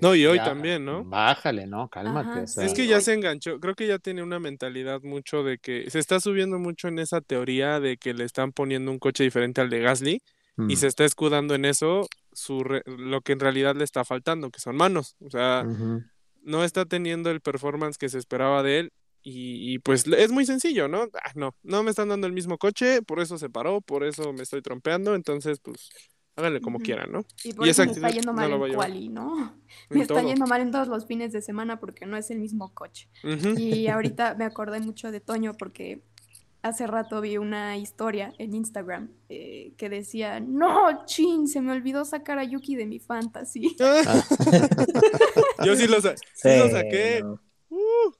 [0.00, 1.04] no, y hoy también, ¿no?
[1.04, 1.88] Bájale, ¿no?
[1.88, 2.44] Cálmate.
[2.44, 3.58] es que ya se enganchó.
[3.58, 7.20] Creo que ya tiene una mentalidad mucho de que se está subiendo mucho en esa
[7.20, 10.22] teoría de que le están poniendo un coche diferente al de Gasly
[10.58, 10.76] y mm.
[10.76, 14.76] se está escudando en eso su lo que en realidad le está faltando, que son
[14.76, 15.16] manos.
[15.20, 15.64] O sea,
[16.42, 18.92] no está teniendo el performance que se esperaba de él.
[19.28, 21.08] Y, pues es muy sencillo, ¿no?
[21.14, 24.32] Ah, no, no me están dando el mismo coche, por eso se paró, por eso
[24.32, 25.90] me estoy trompeando, entonces pues
[26.36, 27.24] háganle como quieran, ¿no?
[27.42, 29.58] Y por eso me está yendo mal en quali, ¿no?
[29.90, 32.72] Me está yendo mal en todos los fines de semana porque no es el mismo
[32.72, 33.08] coche.
[33.56, 36.02] Y ahorita me acordé mucho de Toño porque
[36.68, 42.04] hace rato vi una historia en Instagram eh, que decía, no, chin, se me olvidó
[42.04, 43.76] sacar a Yuki de mi fantasy.
[43.80, 44.24] Ah.
[45.64, 47.22] Yo sí lo, saqué.
[47.70, 48.12] Uh.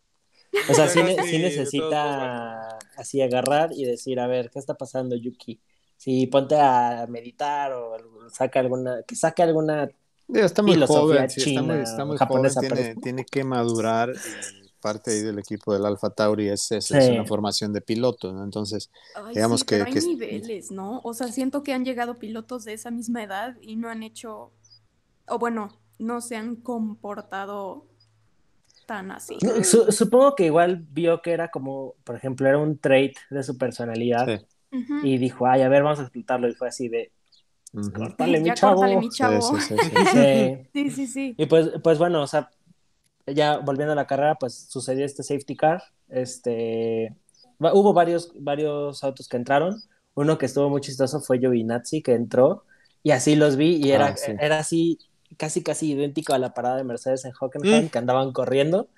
[0.70, 5.60] O sea, sí, necesita así agarrar y decir, a ver, ¿qué está pasando, Yuki?
[5.96, 7.96] Si ponte a meditar o
[8.30, 9.88] saca alguna, que saque alguna
[10.28, 14.12] está muy joven, está muy, japonesa, tiene, tiene, que madurar
[14.86, 18.44] parte ahí del equipo del Alfa Tauri es, es, una formación de pilotos, ¿no?
[18.44, 18.88] Entonces,
[19.34, 21.00] digamos que, hay niveles, ¿no?
[21.02, 24.52] O sea, siento que han llegado pilotos de esa misma edad y no han hecho,
[25.26, 27.88] o bueno, no se han comportado
[28.86, 29.38] tan así.
[29.64, 34.40] supongo que igual vio que era como, por ejemplo, era un trait de su personalidad
[35.02, 37.10] y dijo, ay, a ver, vamos a explotarlo y fue así de,
[37.92, 38.76] Córtale, mi chavo.
[38.76, 39.58] Córtale, mi chavo.
[40.72, 41.34] Sí, sí, sí.
[41.36, 42.48] Y pues, pues bueno, o sea,
[43.26, 45.82] ya volviendo a la carrera, pues sucedió este safety car.
[46.08, 47.14] Este,
[47.58, 49.82] hubo varios, varios autos que entraron.
[50.14, 52.64] Uno que estuvo muy chistoso fue Giovinazzi, que entró,
[53.02, 54.98] y así los vi, y era, ah, era así,
[55.36, 57.88] casi casi idéntico a la parada de Mercedes en Hockenheim, mm.
[57.90, 58.88] que andaban corriendo,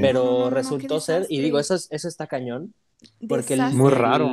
[0.00, 2.72] pero resultó ser, y digo, eso, eso está cañón,
[3.28, 4.30] porque el, muy raro.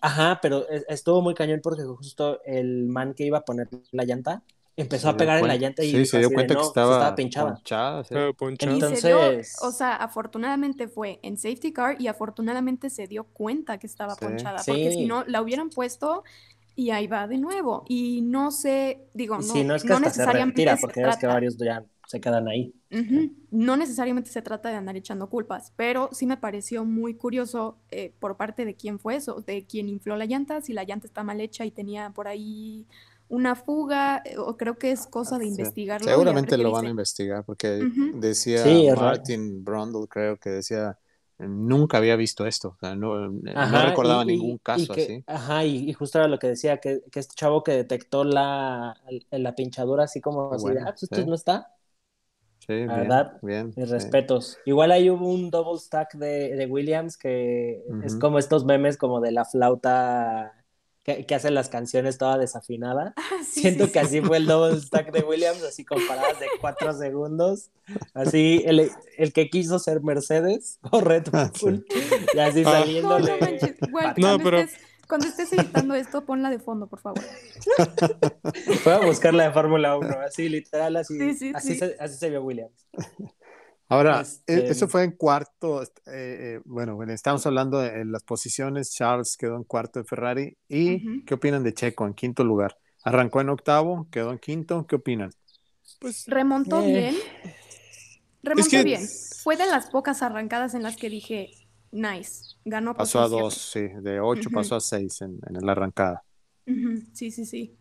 [0.00, 4.42] ajá, pero estuvo muy cañón porque justo el man que iba a poner la llanta
[4.76, 7.60] empezó a pegar en la llanta y sí, se dio cuenta que estaba, pinchada.
[8.60, 14.14] Entonces, o sea, afortunadamente fue en safety car y afortunadamente se dio cuenta que estaba
[14.16, 16.24] ponchada, porque si no la hubieran puesto
[16.74, 17.84] y ahí va de nuevo.
[17.88, 21.82] Y no sé, digo, no, no es que necesariamente se porque es que varios ya
[22.06, 22.72] se quedan ahí.
[23.50, 28.12] No necesariamente se trata de andar echando culpas, pero sí me pareció muy curioso eh,
[28.20, 31.24] por parte de quién fue eso, de quién infló la llanta, si la llanta está
[31.24, 32.86] mal hecha y tenía por ahí
[33.28, 36.08] una fuga, eh, o creo que es cosa de investigarlo.
[36.08, 37.80] Seguramente lo van a investigar, porque
[38.14, 40.98] decía Martin Brundle, creo que decía,
[41.38, 43.28] nunca había visto esto, no,
[43.84, 45.22] recordaba ningún caso así.
[45.26, 48.96] Ajá, y, justo era lo que decía, que, este chavo que detectó la,
[49.30, 51.72] la pinchadura así como así, ah, pues esto no está.
[52.58, 54.58] Sí, verdad, bien, mis respetos.
[54.64, 59.20] Igual ahí hubo un double stack de, de Williams que es como estos memes como
[59.20, 60.52] de la flauta
[61.06, 63.14] que, que hace las canciones toda desafinada.
[63.26, 67.70] Ah, Siento que así fue el double stack de Williams, así comparadas de cuatro segundos.
[68.14, 71.84] Así el, el, que quiso ser Mercedes o Red ah, Bull.
[72.34, 73.38] Y así saliéndole.
[74.16, 74.64] No, pero...
[75.08, 77.22] Cuando estés editando esto, ponla de fondo, por favor.
[78.84, 81.16] Voy a buscar la de Fórmula 1, así literal, así,
[81.54, 82.72] así, Se, así se vio Williams.
[83.88, 88.24] Ahora, e, este, eso fue en cuarto, eh, eh, bueno, bueno, estamos hablando de las
[88.24, 92.76] posiciones, Charles quedó en cuarto de Ferrari, ¿y qué opinan de Checo en quinto lugar?
[93.04, 95.30] Arrancó en octavo, quedó en quinto, ¿qué opinan?
[96.00, 97.16] Pues remontó eh, bien,
[98.42, 99.06] remontó bien,
[99.44, 101.50] fue de las pocas arrancadas en las que dije,
[101.92, 102.92] nice, ganó.
[102.94, 106.24] Pasó a dos, sí, de ocho pasó a seis en, en la arrancada.
[107.12, 107.76] Sí, sí, sí.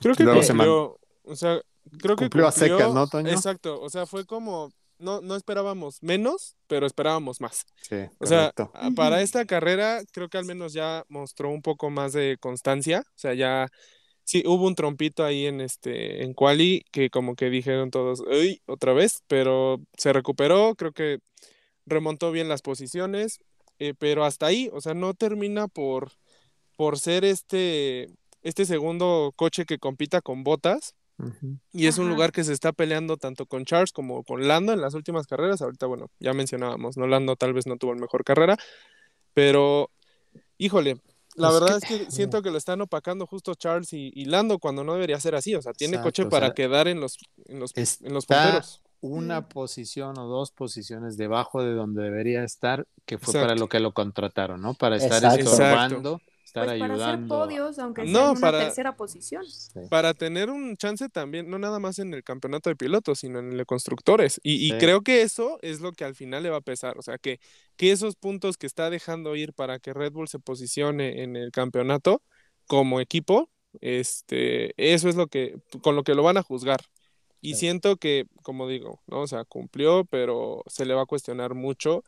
[0.00, 1.60] Creo que cumplió, o sea,
[1.98, 3.30] creo que cumplió, a secas, ¿no, Toño?
[3.30, 7.64] Exacto, o sea, fue como no, no esperábamos menos, pero esperábamos más.
[8.18, 8.52] o sea,
[8.94, 13.00] para esta carrera creo que al menos ya mostró un poco más de constancia.
[13.06, 13.68] O sea, ya
[14.24, 18.60] sí hubo un trompito ahí en este en quali que como que dijeron todos, "Uy,
[18.66, 21.18] otra vez", pero se recuperó, creo que
[21.86, 23.38] remontó bien las posiciones,
[23.78, 26.12] eh, pero hasta ahí, o sea, no termina por
[26.76, 28.08] por ser este
[28.42, 30.94] este segundo coche que compita con botas
[31.72, 34.80] y es un lugar que se está peleando tanto con Charles como con Lando en
[34.80, 35.62] las últimas carreras.
[35.62, 37.06] Ahorita, bueno, ya mencionábamos, ¿no?
[37.06, 38.56] Lando tal vez no tuvo el mejor carrera,
[39.32, 39.90] pero
[40.58, 41.00] híjole,
[41.34, 44.94] la verdad es que siento que lo están opacando justo Charles y, Lando cuando no
[44.94, 45.54] debería ser así.
[45.54, 48.82] O sea, tiene coche para quedar en los, en los, en los punteros.
[49.00, 53.78] Una posición o dos posiciones debajo de donde debería estar, que fue para lo que
[53.78, 54.74] lo contrataron, ¿no?
[54.74, 56.20] Para estar estorbando
[56.64, 56.98] pues ayudando.
[56.98, 59.44] Para hacer podios, aunque sea en una tercera posición.
[59.90, 63.52] Para tener un chance también, no nada más en el campeonato de pilotos, sino en
[63.52, 64.40] el de constructores.
[64.42, 66.98] Y, creo que eso es lo que al final le va a pesar.
[66.98, 67.40] O sea, que,
[67.76, 71.52] que esos puntos que está dejando ir para que Red Bull se posicione en el
[71.52, 72.22] campeonato
[72.66, 76.80] como equipo, este, eso es lo que, con lo que lo van a juzgar.
[77.40, 79.20] Y siento que, como digo, ¿no?
[79.20, 82.02] O sea, cumplió, pero se le va a cuestionar mucho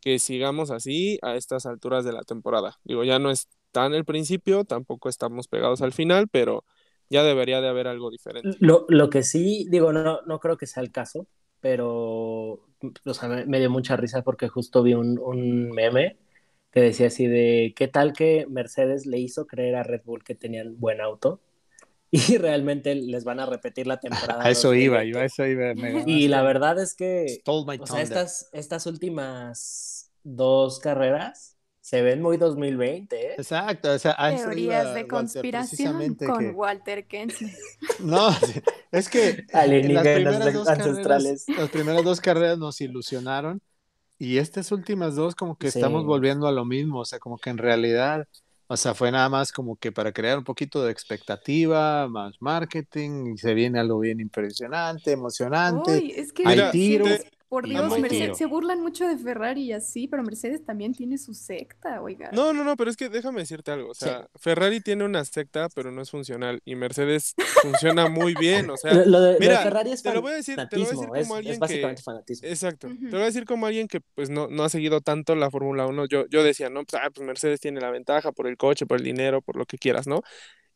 [0.00, 2.78] que sigamos así a estas alturas de la temporada.
[2.84, 3.48] Digo, ya no es
[3.86, 6.64] en el principio, tampoco estamos pegados al final, pero
[7.10, 8.56] ya debería de haber algo diferente.
[8.60, 11.26] Lo, lo que sí, digo, no, no creo que sea el caso,
[11.60, 12.68] pero
[13.04, 16.16] o sea, me, dio mucha risa porque justo vi un, un, meme
[16.70, 20.34] que decía así de, ¿qué tal que Mercedes le hizo creer a Red Bull que
[20.34, 21.40] tenían buen auto?
[22.10, 24.42] Y realmente les van a repetir la temporada.
[24.46, 25.74] A eso iba, yo a eso iba.
[26.06, 31.57] y la verdad es que o sea, estas, estas últimas dos carreras
[31.88, 33.34] se ven muy 2020, ¿eh?
[33.38, 37.50] Exacto, o sea, teorías de conspiración con Walter Kensler.
[38.00, 38.28] No,
[38.92, 41.44] es que las primeras dos ancestrales.
[41.46, 43.62] Carreras, las primeras dos carreras nos ilusionaron
[44.18, 47.48] y estas últimas dos como que estamos volviendo a lo mismo, o sea, como que
[47.48, 48.28] en realidad,
[48.66, 53.32] o sea, fue nada más como que para crear un poquito de expectativa, más marketing
[53.32, 55.92] y se viene algo bien impresionante, emocionante.
[55.92, 57.20] Uy, es que hay tiros.
[57.48, 61.32] Por Dios, Mercedes, se burlan mucho de Ferrari y así, pero Mercedes también tiene su
[61.32, 62.30] secta, oiga.
[62.32, 63.90] No, no, no, pero es que déjame decirte algo.
[63.90, 66.60] O sea, Ferrari tiene una secta, pero no es funcional.
[66.66, 68.68] Y Mercedes funciona muy bien.
[68.68, 70.88] O sea, lo de, mira, Ferrari es te lo voy a decir, te lo voy
[70.88, 72.04] a decir como alguien es básicamente que.
[72.04, 72.48] Fanatismo.
[72.48, 72.88] Exacto.
[72.88, 75.50] Te lo voy a decir como alguien que pues no, no ha seguido tanto la
[75.50, 76.04] Fórmula 1.
[76.06, 78.98] Yo, yo decía, no, pues, ah, pues Mercedes tiene la ventaja por el coche, por
[78.98, 80.22] el dinero, por lo que quieras, ¿no?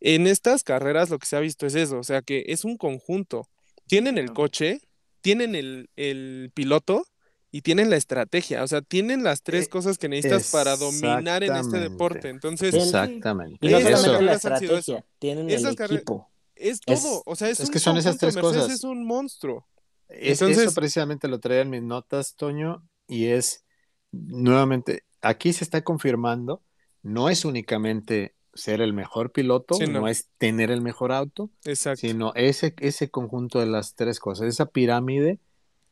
[0.01, 2.77] En estas carreras lo que se ha visto es eso, o sea que es un
[2.77, 3.47] conjunto.
[3.87, 4.81] Tienen el coche,
[5.23, 7.07] tienen el, el piloto
[7.51, 11.45] y tienen la estrategia, o sea, tienen las tres eh, cosas que necesitas para dominar
[11.45, 12.31] en este deporte.
[12.31, 13.59] Entonces, exactamente.
[13.67, 16.31] Y no solamente la estrategia, tienen el equipo.
[16.55, 18.71] Es todo, o sea, es, que son esas tres cosas.
[18.71, 19.67] Es un monstruo.
[20.09, 23.65] Entonces, eso precisamente lo traía en mis notas, Toño, y es
[24.13, 26.63] nuevamente, aquí se está confirmando,
[27.03, 30.09] no es únicamente ser el mejor piloto, no.
[30.09, 31.51] es tener el mejor auto,
[31.97, 35.39] sino ese, ese conjunto de las tres cosas, esa pirámide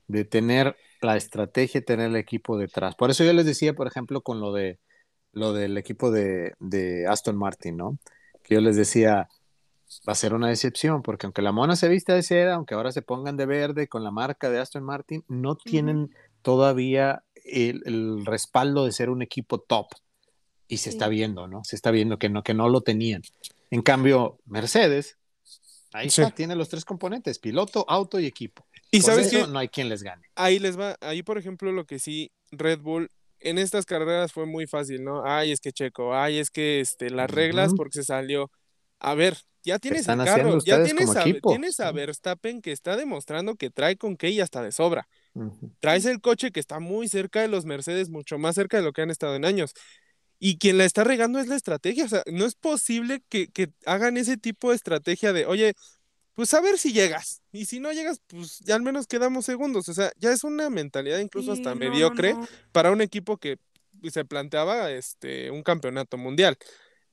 [0.09, 2.95] de tener la estrategia y tener el equipo detrás.
[2.97, 4.79] Por eso yo les decía, por ejemplo, con lo de
[5.33, 7.99] lo del equipo de, de Aston Martin, ¿no?
[8.43, 9.29] Que yo les decía,
[10.09, 12.91] va a ser una decepción, porque aunque la mona se vista de seda, aunque ahora
[12.91, 18.27] se pongan de verde con la marca de Aston Martin, no tienen todavía el, el,
[18.27, 19.87] respaldo de ser un equipo top
[20.71, 21.65] y se está viendo, ¿no?
[21.65, 23.23] Se está viendo que no, que no lo tenían.
[23.71, 25.19] En cambio, Mercedes
[25.93, 28.65] Ahí está, tiene los tres componentes, piloto, auto y equipo.
[28.93, 30.29] Y sabes que no hay quien les gane.
[30.37, 34.47] Ahí les va, ahí por ejemplo lo que sí Red Bull en estas carreras fue
[34.47, 35.25] muy fácil, ¿no?
[35.25, 38.51] Ay, es que Checo, ay, es que este las reglas porque se salió.
[39.01, 43.57] A ver, ya tienes a carro, ya tienes a, tienes a Verstappen que está demostrando
[43.57, 45.09] que trae con qué y hasta de sobra.
[45.81, 48.93] Traes el coche que está muy cerca de los Mercedes, mucho más cerca de lo
[48.93, 49.75] que han estado en años.
[50.41, 52.07] Y quien la está regando es la estrategia.
[52.07, 55.75] O sea, no es posible que, que hagan ese tipo de estrategia de, oye,
[56.35, 57.43] pues a ver si llegas.
[57.53, 59.89] Y si no llegas, pues ya al menos quedamos segundos.
[59.91, 62.35] O sea, ya es una mentalidad incluso hasta mediocre
[62.73, 63.59] para un equipo que
[64.11, 66.57] se planteaba este, un campeonato mundial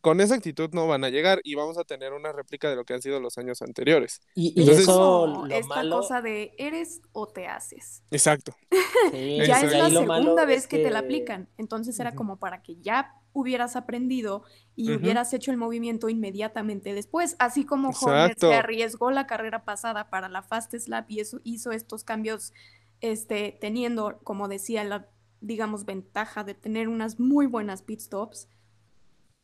[0.08, 2.86] con esa actitud no van a llegar y vamos a tener una réplica de lo
[2.86, 4.22] que han sido los años anteriores.
[4.36, 8.04] Y, eso, esta cosa de eres o te haces.
[8.10, 8.56] Exacto.
[9.12, 10.78] ya es la segunda vez que...
[10.78, 11.50] te la aplican.
[11.58, 14.43] Entonces era como para que ya hubieras aprendido
[14.78, 20.10] y hubieras hecho el movimiento inmediatamente después, así como Horner se arriesgó la carrera pasada
[20.10, 22.54] para la Fast Slap y eso hizo estos cambios
[23.02, 25.10] este teniendo, como decía, la
[25.41, 28.48] digamos ventaja de tener unas muy buenas pit stops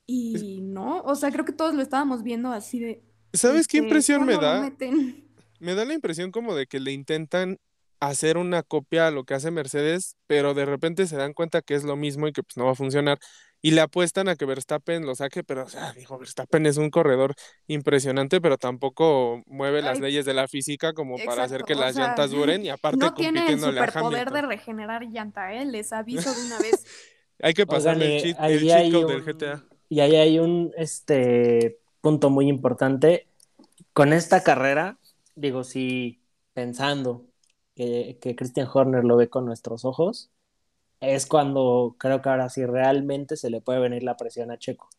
[0.06, 3.04] y no, o sea, creo que todos lo estábamos viendo así de...
[3.34, 4.72] ¿Sabes qué este, impresión me da?
[5.60, 7.58] Me da la impresión como de que le intentan
[8.00, 11.74] hacer una copia a lo que hace Mercedes, pero de repente se dan cuenta que
[11.74, 13.18] es lo mismo y que pues no va a funcionar.
[13.62, 16.90] Y le apuestan a que Verstappen lo saque, pero, o sea, dijo, Verstappen es un
[16.90, 17.34] corredor
[17.66, 22.32] impresionante, pero tampoco mueve las leyes de la física como para hacer que las llantas
[22.32, 25.64] duren y aparte no tiene el superpoder de regenerar llanta, ¿eh?
[25.64, 26.86] Les aviso de una vez.
[27.42, 29.64] hay que pasarle el cheat, el del GTA.
[29.90, 33.28] Y ahí hay un este, punto muy importante.
[33.94, 34.98] Con esta carrera,
[35.36, 36.22] digo, si
[36.54, 37.26] pensando
[37.76, 40.32] que, que Christian Horner lo ve con nuestros ojos,
[41.00, 44.90] es cuando creo que ahora sí realmente se le puede venir la presión a Checo.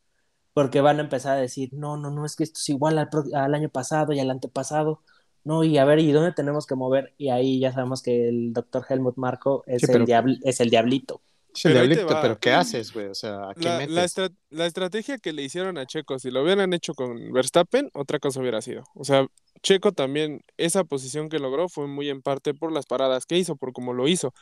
[0.53, 3.55] Porque van a empezar a decir, no, no, no, es que esto es igual al,
[3.55, 5.03] año pasado y al antepasado.
[5.42, 7.14] No, y a ver, ¿y dónde tenemos que mover?
[7.18, 11.20] Y ahí ya sabemos que el doctor Helmut Marco es, el, es el diablito
[11.62, 13.07] pero, ¿qué haces, güey?
[13.07, 14.09] O sea, ¿a la,
[14.51, 18.40] La, estrategia que le hicieron a Checo, si lo hubieran hecho con Verstappen, otra cosa
[18.40, 18.85] hubiera sido.
[18.95, 19.27] O sea,
[19.62, 23.57] Checo también, esa posición que logró fue muy en parte por las paradas que hizo,
[23.57, 24.35] por cómo lo hizo.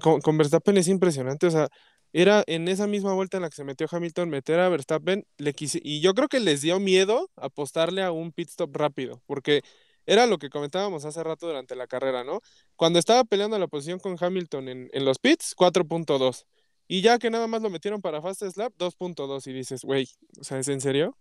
[0.00, 1.68] Con, Verstappen es impresionante, o sea,
[2.12, 5.52] era en esa misma vuelta en la que se metió Hamilton, meter a Verstappen, le
[5.52, 9.62] quise, y yo creo que les dio miedo apostarle a un pit stop rápido, porque
[10.06, 12.40] era lo que comentábamos hace rato durante la carrera, ¿no?
[12.76, 16.44] Cuando estaba peleando la posición con Hamilton en, en los pits, 4.2.
[16.88, 19.46] Y ya que nada más lo metieron para Fast Slap, 2.2.
[19.46, 20.08] Y dices, güey,
[20.40, 21.16] o sea, ¿es en serio?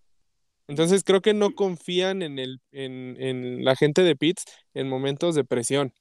[0.68, 5.36] Entonces creo que no confían en, el, en, en la gente de pits en momentos
[5.36, 5.94] de presión.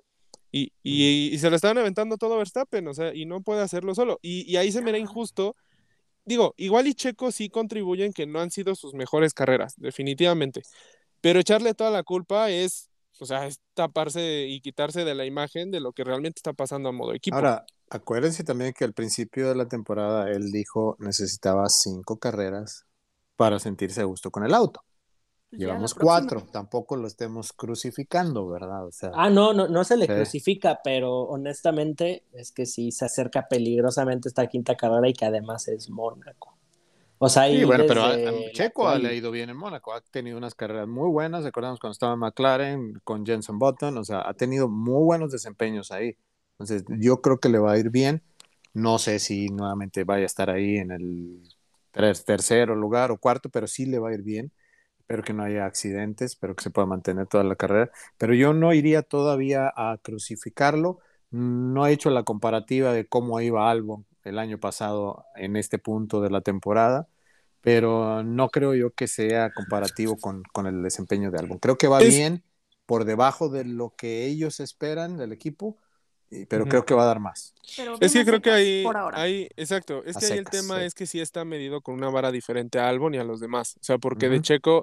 [0.53, 3.95] Y, y, y, se lo estaban aventando todo Verstappen, o sea, y no puede hacerlo
[3.95, 4.19] solo.
[4.23, 5.57] Y, y ahí se me era injusto.
[6.25, 10.63] Digo, igual y Checo sí contribuyen que no han sido sus mejores carreras, definitivamente.
[11.21, 15.71] Pero echarle toda la culpa es, o sea, es taparse y quitarse de la imagen
[15.71, 17.37] de lo que realmente está pasando a modo equipo.
[17.37, 22.87] Ahora, acuérdense también que al principio de la temporada él dijo necesitaba cinco carreras
[23.37, 24.83] para sentirse a gusto con el auto.
[25.51, 28.87] Pues Llevamos cuatro, tampoco lo estemos crucificando, ¿verdad?
[28.87, 33.07] O sea, ah, no, no, no se le crucifica, pero honestamente es que sí se
[33.07, 36.58] acerca peligrosamente esta quinta carrera y que además es Mónaco.
[37.21, 38.03] O sea, sí, bueno, pero
[38.53, 42.13] Checo ha leído bien en Mónaco, ha tenido unas carreras muy buenas, recordamos cuando estaba
[42.15, 46.17] en McLaren con Jenson Button, o sea, ha tenido muy buenos desempeños ahí.
[46.53, 48.23] Entonces, yo creo que le va a ir bien.
[48.75, 51.43] No sé si nuevamente vaya a estar ahí en el
[52.25, 54.53] tercero lugar o cuarto, pero sí le va a ir bien.
[55.01, 57.91] Espero que no haya accidentes, espero que se pueda mantener toda la carrera.
[58.19, 61.01] Pero yo no iría todavía a crucificarlo.
[61.31, 66.21] No he hecho la comparativa de cómo iba Albon el año pasado en este punto
[66.21, 67.09] de la temporada,
[67.61, 71.59] pero no creo yo que sea comparativo con, el desempeño de Albon.
[71.59, 72.43] Creo que va bien
[72.87, 75.77] por debajo de lo que ellos esperan del equipo,
[76.49, 77.55] pero creo que va a dar más.
[78.01, 81.21] es que creo que hay, hay, exacto, es que ahí el tema es que sí
[81.21, 84.29] está medido con una vara diferente a Albon y a los demás, o sea, porque
[84.29, 84.83] de Checo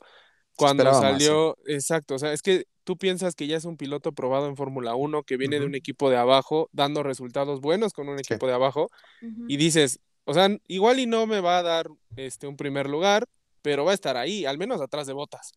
[0.55, 4.47] cuando salió, exacto, o sea, es que tú piensas que ya es un piloto probado
[4.47, 8.19] en Fórmula 1, que viene de un equipo de abajo, dando resultados buenos con un
[8.19, 8.89] equipo de abajo,
[9.47, 13.25] y dices, o sea, igual y no me va a dar este, un primer lugar,
[13.61, 15.51] pero va a estar ahí, al menos atrás de Botas.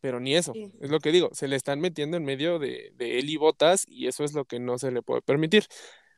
[0.00, 3.18] Pero ni eso, es lo que digo, se le están metiendo en medio de, de
[3.18, 5.66] él y Botas, y eso es lo que no se le puede permitir.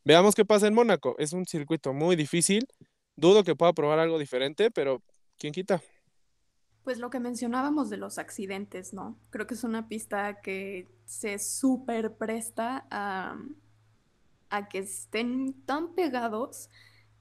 [0.05, 1.17] Veamos qué pasa en Mónaco.
[1.19, 2.67] Es un circuito muy difícil.
[3.17, 5.03] Dudo que pueda probar algo diferente, pero
[5.39, 5.83] ¿quién quita?
[6.85, 9.17] Pues lo que mencionábamos de los accidentes, ¿no?
[9.31, 13.37] Creo que es una pista que se súper presta a,
[14.51, 16.71] a, que estén tan pegados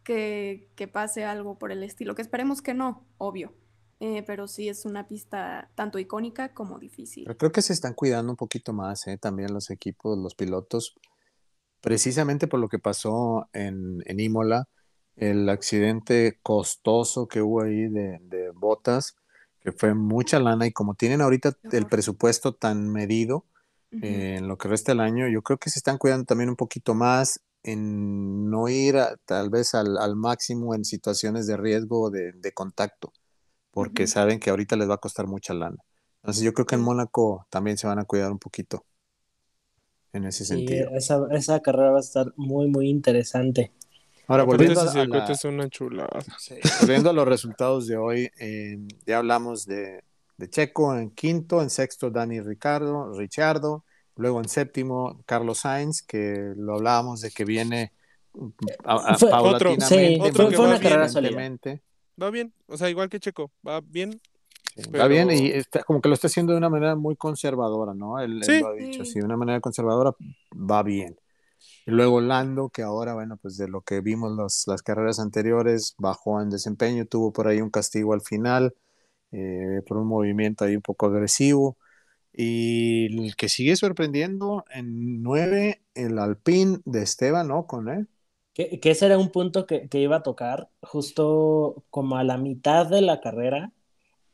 [0.04, 3.54] que, pase algo por el estilo, que esperemos que no, obvio.
[4.00, 7.24] eh, pero sí es una pista tanto icónica como difícil.
[7.26, 9.20] Pero creo que se están cuidando un poquito más ¿eh?
[9.20, 10.96] también los equipos, los pilotos,
[11.82, 14.68] precisamente por lo que pasó en, Imola,
[15.16, 19.21] el accidente costoso que hubo ahí de botas,
[19.62, 23.46] que fue mucha lana y como tienen ahorita el presupuesto tan medido
[23.92, 26.56] eh, en lo que resta del año, yo creo que se están cuidando también un
[26.56, 28.96] poquito más en no ir
[29.26, 33.14] tal vez al, al, máximo en situaciones de riesgo de, de contacto,
[33.70, 35.78] porque saben que ahorita les va a costar mucha lana.
[36.22, 38.86] Entonces yo creo que en Mónaco también se van a cuidar un poquito
[40.14, 40.90] en ese sentido.
[40.96, 43.72] esa, esa carrera va a estar muy, muy interesante.
[44.28, 44.86] Ahora, volviendo a,
[46.82, 50.04] volviendo a los resultados de hoy, eh, ya hablamos de,
[50.38, 53.84] de, Checo en quinto, en sexto Dani Ricardo, Richardo,
[54.16, 57.92] luego en séptimo Carlos Sainz, que lo hablábamos de que viene
[58.86, 61.08] a, paulatinamente, otro, fue, una carrera
[62.22, 64.22] Va bien, o sea, igual que Checo, va bien.
[64.96, 68.20] Va bien y está, como que lo está haciendo de una manera muy conservadora, ¿no?
[68.20, 70.16] Él, lo ha dicho, sí, de una manera conservadora
[70.54, 71.18] va bien.
[71.86, 76.42] Luego Lando, que ahora, bueno, pues de lo que vimos los, las carreras anteriores, bajó
[76.42, 78.76] en desempeño, tuvo por ahí un castigo al final,
[79.32, 81.78] eh, por un movimiento ahí un poco agresivo.
[82.34, 88.06] Y el que sigue sorprendiendo en nueve, el Alpine de Esteban Ocon, ¿eh?
[88.54, 92.38] Que, que ese era un punto que, que, iba a tocar justo como a la
[92.38, 93.72] mitad de la carrera.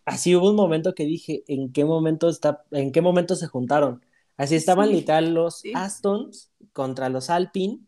[0.05, 4.01] Así hubo un momento que dije, ¿en qué momento, está, en qué momento se juntaron?
[4.37, 7.79] Así estaban literal los Astons contra los Alpine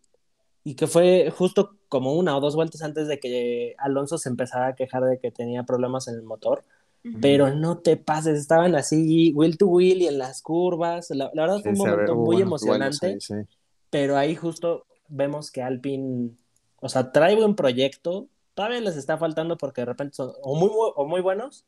[0.63, 4.67] y que fue justo como una o dos vueltas antes de que Alonso se empezara
[4.67, 6.63] a quejar de que tenía problemas en el motor.
[7.21, 11.09] Pero no te pases, estaban así, wheel to wheel y en las curvas.
[11.11, 13.17] La, verdad fue un momento muy emocionante.
[13.89, 16.31] pero ahí justo vemos que Alpine,
[16.81, 18.27] o sea, trae buen proyecto.
[18.53, 21.65] Todavía les está faltando porque de repente son o muy, o muy buenos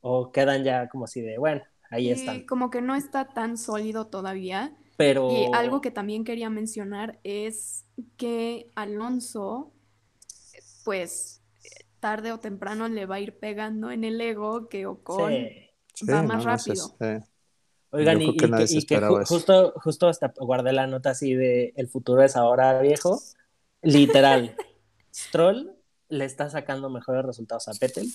[0.00, 1.62] o quedan ya como así de, bueno,
[1.92, 2.46] ahí están.
[2.46, 4.76] Como que no está tan sólido todavía.
[4.96, 5.30] Pero...
[5.30, 7.84] Y algo que también quería mencionar es
[8.16, 9.72] que Alonso,
[10.84, 11.42] pues
[12.00, 15.32] tarde o temprano le va a ir pegando en el ego que Ocon
[16.10, 16.96] va más rápido.
[17.94, 22.80] Oigan, y, que, justo, justo hasta guardé la nota así de el futuro es ahora
[22.80, 23.20] viejo.
[23.82, 24.56] Literal.
[25.14, 25.76] Stroll
[26.08, 28.10] le está sacando mejores resultados a Pettel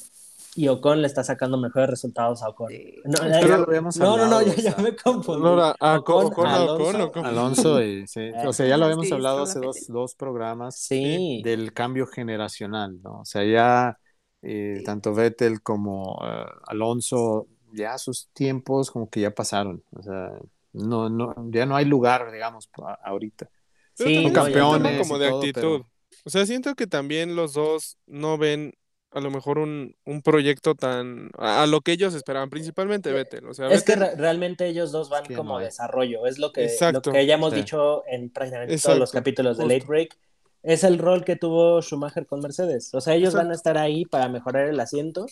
[0.58, 2.74] y Ocon le está sacando mejores resultados a Ocon.
[3.06, 5.48] No, no, no, ya, me confundí.
[5.80, 8.32] a Ocon, Ocon, Alonso, y, sí.
[8.44, 11.42] o sea, ya lo habíamos hablado hace dos, dos programas sí.
[11.44, 13.20] del cambio generacional, ¿no?
[13.20, 14.00] O sea, ya
[14.42, 20.32] eh, tanto Vettel como uh, Alonso, ya sus tiempos como que ya pasaron, o sea,
[20.74, 22.68] no, no, ya no hay lugar, digamos,
[23.04, 23.48] ahorita.
[23.94, 25.08] sí, son campeones.
[25.08, 25.82] como de actitud.
[26.26, 28.74] O sea, siento que también los dos no ven
[29.12, 33.48] a lo mejor un, un proyecto tan a, lo que ellos esperaban, principalmente Vettel.
[33.48, 37.26] O sea, es que realmente ellos dos van como desarrollo, es lo que, lo que
[37.26, 40.18] ya hemos dicho en prácticamente todos los capítulos de Late Break.
[40.64, 42.94] Es el rol que tuvo Schumacher con Mercedes.
[42.94, 45.26] O sea, ellos van a estar ahí para mejorar el asiento.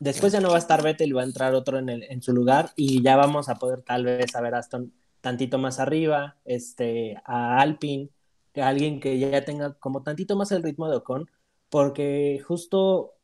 [0.00, 2.22] Después ya no va a estar Vettel y va a entrar otro en, el, en
[2.22, 5.78] su lugar y ya vamos a poder tal vez a ver a Aston tantito más
[5.78, 8.08] arriba, este, a Alpine,
[8.56, 11.30] a alguien que ya tenga como tantito más el ritmo de Ocon,
[11.68, 13.14] porque justo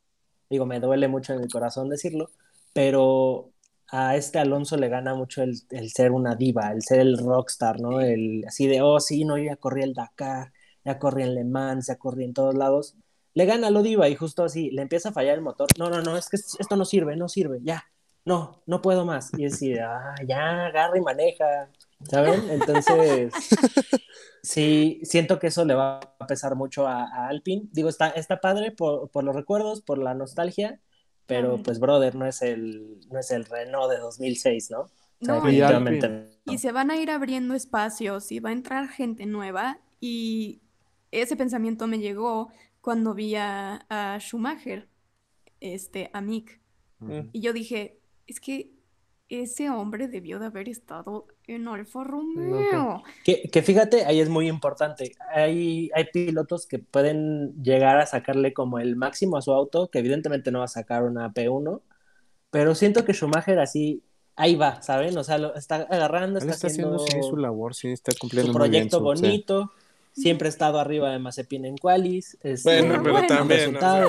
[0.50, 2.30] digo, me duele mucho en el corazón decirlo,
[2.72, 3.50] pero
[3.88, 5.56] a este Alonso le gana mucho el,
[5.90, 8.00] ser una diva, el ser el rockstar, ¿no?
[8.00, 10.52] El así de, oh, sí, no, ya corrí el Dakar,
[10.84, 12.96] ya corrí en Le Mans, ya corrí en todos lados.
[13.34, 15.68] Le gana lo diva y justo así, le empieza a fallar el motor.
[15.78, 17.84] No, no, no, es que esto no sirve, no sirve, ya,
[18.24, 19.32] no, no puedo más.
[19.38, 21.68] Y decide, ah, ya, agarra y maneja,
[22.02, 22.50] ¿saben?
[22.50, 23.32] Entonces,
[24.42, 27.68] sí, siento que eso le va a pesar mucho a, a Alpine.
[27.72, 30.80] Digo, está, está padre por, por, los recuerdos, por la nostalgia,
[31.26, 34.90] pero pues, brother, no es el, no es el Renault de 2006, ¿no?
[35.20, 40.60] no y, se van a ir abriendo espacios y va a entrar gente nueva y
[41.10, 42.50] ese pensamiento me llegó
[42.82, 44.88] cuando vi a, a Schumacher,
[45.60, 46.60] este, a Mick.
[47.32, 48.75] Y yo dije, es que
[49.28, 53.02] ese hombre debió de haber estado en Alfa Romeo.
[53.24, 55.12] Que, que, fíjate, ahí es muy importante.
[55.34, 59.98] Hay, hay pilotos que pueden llegar a sacarle como el máximo a su auto, que
[59.98, 61.80] evidentemente no va a sacar una P1,
[62.50, 64.04] pero siento que Schumacher así,
[64.36, 65.16] ahí va, ¿saben?
[65.18, 69.72] O sea, lo está agarrando, está, haciendo, su labor, sí, está cumpliendo su proyecto bonito.
[70.12, 72.38] Siempre ha estado arriba de Mazepin en Qualis.
[72.42, 73.76] Este, bueno, pero también.
[73.76, 74.06] O sea,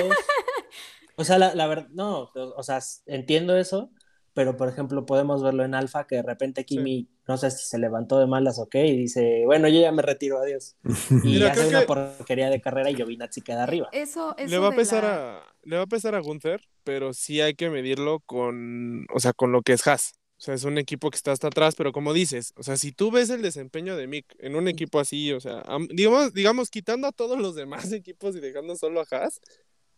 [1.17, 3.89] o sea la, la verdad, no, o sea, entiendo eso,
[4.37, 7.79] pero por ejemplo podemos verlo en Alfa que de repente Kimi, no sé si se
[7.79, 10.75] levantó de malas o qué, y dice, bueno, yo ya me retiro, adiós.
[11.23, 13.89] Y hace una porquería de carrera y Giovinazzi queda arriba.
[13.93, 17.41] Eso, eso le va a pesar a le va a pesar a Gunther, pero sí
[17.41, 20.13] hay que medirlo con, o sea, con lo que es Haas.
[20.37, 22.91] O sea, es un equipo que está hasta atrás, pero como dices, o sea, si
[22.91, 27.07] tú ves el desempeño de Mick en un equipo así, o sea, digamos, digamos, quitando
[27.07, 29.41] a todos los demás equipos y dejando solo a Haas,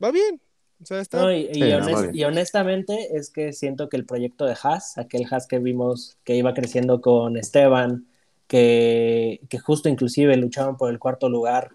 [0.01, 0.41] va bien.
[0.81, 1.33] O sea, está...
[1.35, 6.35] y, honestamente es que siento que el proyecto de Haas, aquel Haas que vimos que
[6.35, 8.07] iba creciendo con Esteban,
[8.47, 11.71] que, que justo inclusive luchaban por el cuarto lugar,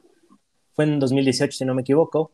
[0.75, 2.33] fue en 2018 si no me equivoco,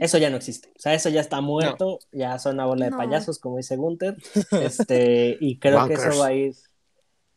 [0.00, 0.70] eso ya no existe.
[0.76, 4.16] O sea, eso ya está muerto, ya son una bola de payasos, como dice Gunther.
[4.62, 6.54] Este, y creo que eso va a ir,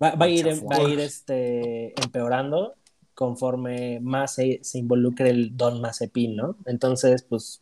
[0.02, 2.76] va, a ir, va a ir este, empeorando
[3.14, 6.58] conforme más se, se, involucre el Don Mazepin, ¿no?
[6.66, 7.62] Entonces, pues,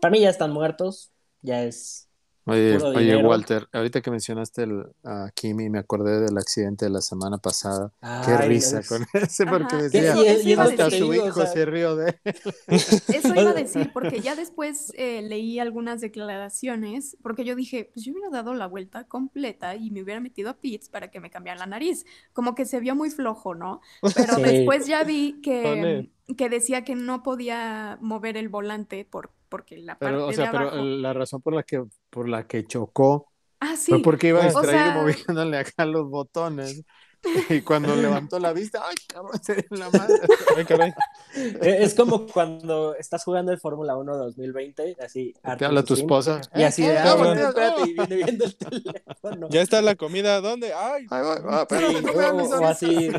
[0.00, 1.10] para mí ya están muertos,
[1.42, 2.10] ya es
[2.50, 7.38] Oye, Walter, ahorita que mencionaste el, a Kimi, me acordé del accidente de la semana
[7.38, 7.92] pasada.
[8.24, 12.34] Qué risa con ese, porque decía, y, a su hijo se rió de él.
[12.66, 18.04] Eso iba a decir, porque ya después eh, leí algunas declaraciones, porque yo dije, pues
[18.04, 21.30] yo hubiera dado la vuelta completa y me hubiera metido a pits para que me
[21.30, 22.04] cambiaran la nariz.
[22.32, 23.80] Como que se vio muy flojo, ¿no?
[24.14, 29.76] Pero después ya vi que que decía que no podía mover el volante por, porque
[29.76, 30.70] la parte pero, o sea, de abajo...
[30.70, 33.30] pero la razón por la que por la que chocó
[33.60, 33.90] ah, sí.
[33.92, 34.94] fue porque iba distraído sea...
[34.94, 36.82] moviéndole acá los botones.
[37.50, 39.40] Y cuando levantó la vista, ¡ay, cabrón!
[39.42, 40.14] Se la madre.
[40.56, 40.92] Ay, caray.
[41.34, 45.34] Eh, es como cuando estás jugando el Fórmula 1 2020, así.
[45.58, 46.40] Te habla tu esposa.
[46.54, 49.48] Y así de, ah, bueno, espérate, y viene viendo el teléfono.
[49.50, 50.72] Ya está la comida, ¿dónde?
[50.72, 51.06] ¡Ay!
[51.10, 53.10] Ay va, pero sí, o, o, así,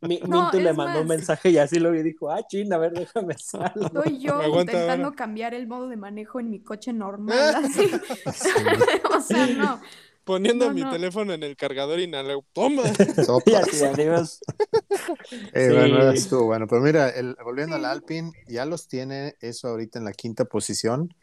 [0.00, 1.02] mi, no, Mintu le mandó más...
[1.02, 3.86] un mensaje y así lo vi y dijo, ah, chin, a ver, déjame salgo.
[3.86, 5.16] Estoy yo aguanta, intentando ahora.
[5.16, 7.90] cambiar el modo de manejo en mi coche normal, así.
[9.16, 9.80] o sea, no
[10.24, 10.90] poniendo no, mi no.
[10.90, 12.82] teléfono en el cargador y nada, toma.
[13.26, 13.82] Sopas.
[13.82, 14.40] adiós.
[15.54, 15.74] Eh, sí.
[15.74, 17.84] Bueno, estuvo bueno, pero mira, el, volviendo sí.
[17.84, 21.14] al Alpine, ya los tiene eso ahorita en la quinta posición,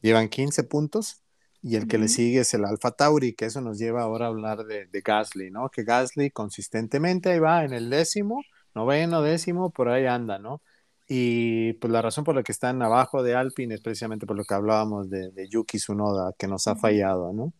[0.00, 1.22] llevan 15 puntos.
[1.60, 2.02] Y el que uh -huh.
[2.02, 5.00] le sigue es el Alfa Tauri, que eso nos lleva ahora a hablar de, de,
[5.00, 5.68] Gasly, ¿no?
[5.70, 8.42] Que Gasly consistentemente ahí va en el décimo,
[8.74, 10.62] noveno, décimo, por ahí anda, ¿no?
[11.08, 14.44] Y pues la razón por la que están abajo de Alpine es precisamente por lo
[14.44, 17.52] que hablábamos de, de Yuki Tsunoda, que nos ha fallado, ¿no?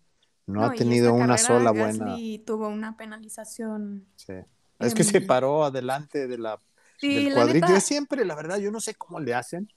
[0.48, 2.44] No, no ha tenido una sola Gasly buena.
[2.46, 4.06] tuvo una penalización.
[4.16, 4.32] Sí.
[4.78, 6.58] Es que se paró adelante de la,
[6.98, 7.66] sí, del cuadrito.
[7.66, 7.78] Neta...
[7.78, 9.70] Yo siempre, la verdad, yo no sé cómo le hacen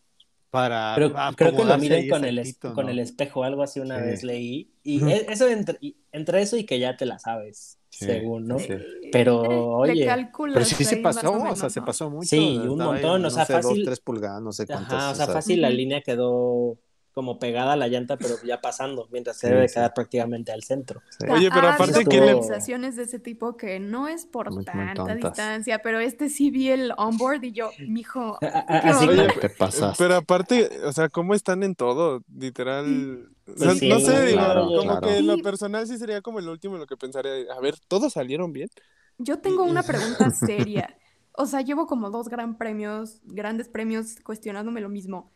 [0.50, 0.94] para.
[0.96, 2.74] Pero creo que lo miren con, el, es, ¿no?
[2.74, 4.06] con el espejo, algo así una sí.
[4.06, 4.72] vez leí.
[4.82, 5.26] Y uh -huh.
[5.30, 5.78] eso entre,
[6.14, 7.78] entre, eso y que ya te la sabes.
[7.90, 8.58] Sí, según, ¿no?
[8.58, 8.70] Sí.
[9.12, 10.08] Pero, oye.
[10.54, 12.30] Pero sí se pasó, o, o sea, se pasó mucho.
[12.30, 13.80] Sí, un montón, ahí, o sea, sé, fácil.
[13.80, 14.94] Dos, tres pulgadas, no sé cuántas.
[14.94, 16.78] Ajá, o sea, fácil la línea quedó
[17.14, 20.64] como pegada a la llanta, pero ya pasando, mientras se sí, debe quedar prácticamente al
[20.64, 21.02] centro.
[21.20, 21.28] Sí.
[21.30, 25.04] Oye, pero ha aparte que penalizaciones de ese tipo que no es por muy, tanta
[25.04, 29.98] muy distancia, pero este sí vi el onboard y yo, mijo, así Oye, te pasas.
[29.98, 33.30] Pero aparte, o sea, cómo están en todo, literal.
[33.44, 35.08] Pues o sea, sí, no sé, digo, claro, como claro.
[35.08, 38.14] que en lo personal sí sería como el último lo que pensaría, a ver, ¿todos
[38.14, 38.70] salieron bien?
[39.18, 40.98] Yo tengo una pregunta seria.
[41.34, 45.32] O sea, llevo como dos gran premios, grandes premios cuestionándome lo mismo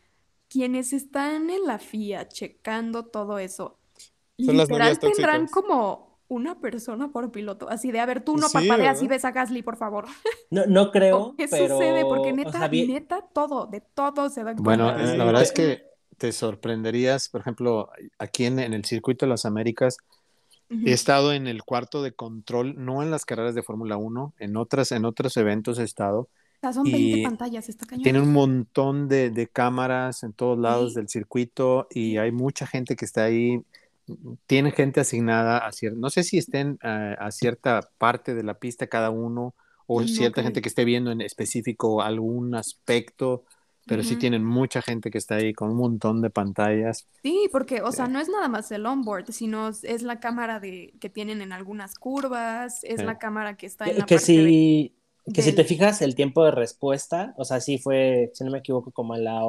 [0.56, 3.78] quienes están en la FIA checando todo eso,
[4.38, 8.54] Son literal tendrán como una persona por piloto, así de, a ver, tú no sí,
[8.54, 10.06] parpadeas y ves a Gasly, por favor.
[10.50, 11.76] No, no creo, ¿Qué pero...
[11.76, 12.04] sucede?
[12.04, 12.88] Porque neta, o sea, bien...
[12.88, 15.82] neta, todo, de todo se da Bueno, la verdad es que
[16.16, 19.98] te sorprenderías, por ejemplo, aquí en, en el circuito de las Américas,
[20.68, 20.88] Uh -huh.
[20.88, 24.56] He estado en el cuarto de control, no en las carreras de Fórmula 1, en,
[24.56, 26.28] otras, en otros eventos he estado,
[26.60, 28.02] sea, son 20 pantallas, está cañón.
[28.02, 31.00] Tiene un montón de, de cámaras en todos lados sí.
[31.00, 33.60] del circuito y hay mucha gente que está ahí.
[34.46, 38.54] Tiene gente asignada a cierta, no sé si estén a, a, cierta parte de la
[38.54, 39.54] pista cada uno
[39.86, 43.44] o no, cierta gente que esté viendo en específico algún aspecto,
[43.86, 44.08] pero uh -huh.
[44.08, 47.06] sí tienen mucha gente que está ahí con un montón de pantallas.
[47.22, 50.94] Sí, porque, o sea, no es nada más el onboard, sino es la cámara de,
[51.00, 53.06] que tienen en algunas curvas, es sí.
[53.06, 54.95] la cámara que está en la que parte si...
[55.32, 58.58] que si te fijas el tiempo de respuesta, o sea, sí fue, si no me
[58.58, 59.40] equivoco, como a la,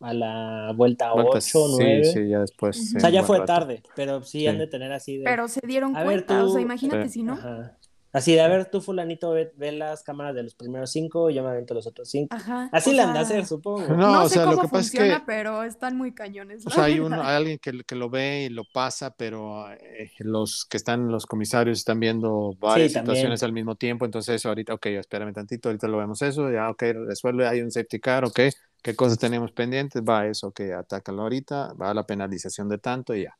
[0.00, 2.04] a la vuelta 8 o 9.
[2.04, 2.76] Sí, sí, ya después.
[2.78, 2.96] Uh -huh.
[2.96, 3.52] O sea, ya fue rato.
[3.52, 5.24] tarde, pero sí, sí, han de tener así de...
[5.24, 6.50] Pero se dieron a cuenta, ver, tú...
[6.50, 7.14] o sea, imagínate sí.
[7.14, 7.34] si no.
[7.34, 7.76] Ajá.
[8.14, 11.42] Así de, a ver, tú fulanito, ve, ve, las cámaras de los primeros cinco, yo
[11.42, 12.32] me avento los otros cinco.
[12.36, 13.88] Ajá, Así le han de hacer, supongo.
[13.88, 15.26] No, no o sé sea, cómo lo que funciona, pasa es que...
[15.26, 16.64] pero están muy cañones.
[16.64, 20.12] O sea, hay, uno, hay alguien que, que, lo ve y lo pasa, pero eh,
[20.20, 24.74] los que están, los comisarios están viendo varias sí, situaciones al mismo tiempo, entonces ahorita,
[24.74, 28.38] ok, espérame tantito, ahorita lo vemos eso, ya, ok, resuelve, hay un safety car, ok,
[28.80, 30.00] ¿qué cosas tenemos pendientes?
[30.08, 33.36] Va eso, ok, atácalo ahorita, va a la penalización de tanto y ya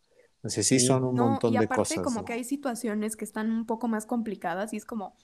[0.49, 1.97] sí, son un montón de cosas.
[1.97, 5.17] Y aparte como que hay situaciones que están un poco más complicadas y es como,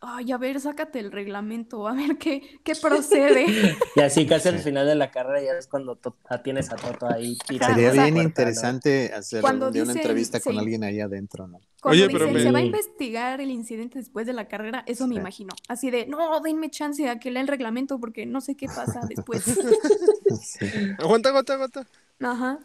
[0.00, 3.46] ay, a ver, sácate el reglamento, a ver qué, qué procede.
[3.96, 5.98] y así casi al final de la carrera ya es cuando
[6.42, 7.74] tienes a Toto ahí tirado.
[7.74, 11.60] Sería bien interesante hacer una entrevista con alguien ahí adentro, ¿no?
[11.80, 15.16] Cuando Oye, pero se va a investigar el incidente después de la carrera, eso me
[15.16, 15.54] imagino.
[15.68, 19.00] Así de, no, denme chance a que lea el reglamento porque no sé qué pasa
[19.06, 19.44] después.
[20.98, 21.86] Aguanta, aguanta, aguanta.
[22.20, 22.58] Ajá.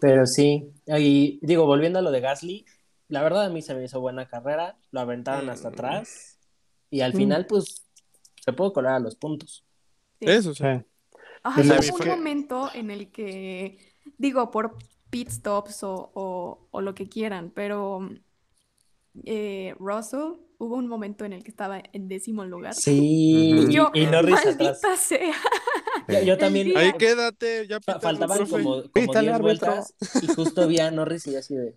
[0.00, 2.64] Pero sí, y digo, volviendo a lo de Gasly,
[3.08, 5.72] la verdad a mí se me hizo buena carrera, lo aventaron hasta mm.
[5.72, 6.38] atrás
[6.90, 7.16] y al mm.
[7.16, 7.86] final, pues,
[8.40, 9.64] se puede colar a los puntos.
[10.20, 10.64] Eso, sí.
[11.42, 13.78] Ajá, hubo un momento en el que,
[14.18, 14.76] digo, por
[15.08, 18.08] pit stops o, o, lo que quieran, pero
[19.24, 22.74] eh, Russell hubo un momento en el que estaba en décimo lugar.
[22.74, 25.34] Sí, y yo, y no maldita sea.
[26.24, 26.76] Yo, también.
[26.76, 31.54] Ahí quédate, ya Faltaban como, como 10 vueltas y justo vi a Norris y así
[31.54, 31.76] de.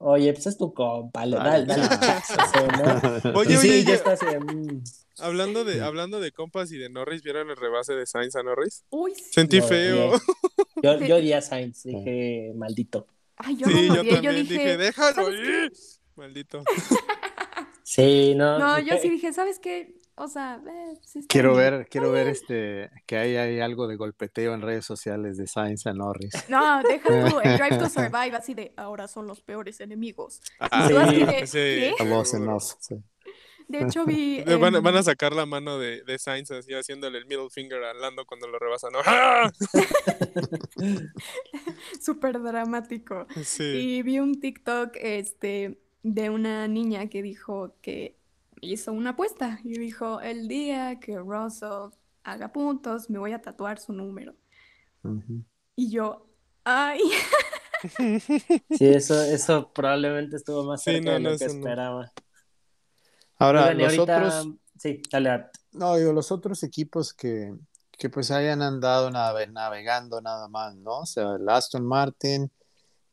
[0.00, 1.74] Oye, pues es tu compa, dale, dale,
[3.24, 3.32] ¿no?
[3.34, 4.84] Oye, oye, ya estás en...
[5.18, 8.84] Hablando de, hablando de compas y de Norris, ¿vieron el rebase de Sainz a Norris?
[8.90, 10.12] Uy, Sentí feo.
[10.84, 13.08] Yo, yo di a Sainz, dije, maldito.
[13.34, 15.72] Ay, yo sí, no yo también yo dije, dije déjalo ir.
[16.14, 16.62] Maldito.
[17.88, 18.58] Sí, no.
[18.58, 19.94] No, yo sí dije, ¿sabes qué?
[20.14, 24.60] O sea, eh, quiero ver, quiero ver este que hay, hay algo de golpeteo en
[24.60, 26.34] redes sociales de Science a Norris.
[26.50, 30.42] No, deja tú, el Drive to Survive así de ahora son los peores enemigos.
[30.60, 31.94] Ah, sí, de, sí.
[33.68, 37.48] De hecho vi van, a sacar la mano de, de Sainz así haciéndole el middle
[37.48, 38.92] finger a Lando cuando lo rebasan.
[38.92, 38.98] ¿no?
[39.06, 39.50] ¡Ah!
[42.02, 43.26] Súper dramático.
[43.58, 48.16] Y vi un TikTok este de una niña que dijo que
[48.60, 51.90] hizo una apuesta y dijo, el día que Russell
[52.24, 54.34] haga puntos, me voy a tatuar su número.
[55.76, 56.26] Y yo,
[56.64, 57.00] ay.
[58.70, 62.12] Sí, eso, eso probablemente estuvo más cerca de lo que esperaba.
[63.36, 64.48] Ahora, los otros...
[64.76, 67.54] Sí, dale, No, digo, los otros equipos que,
[67.92, 71.00] que pues hayan andado navegando nada más, ¿no?
[71.00, 72.50] O sea, el Aston Martin,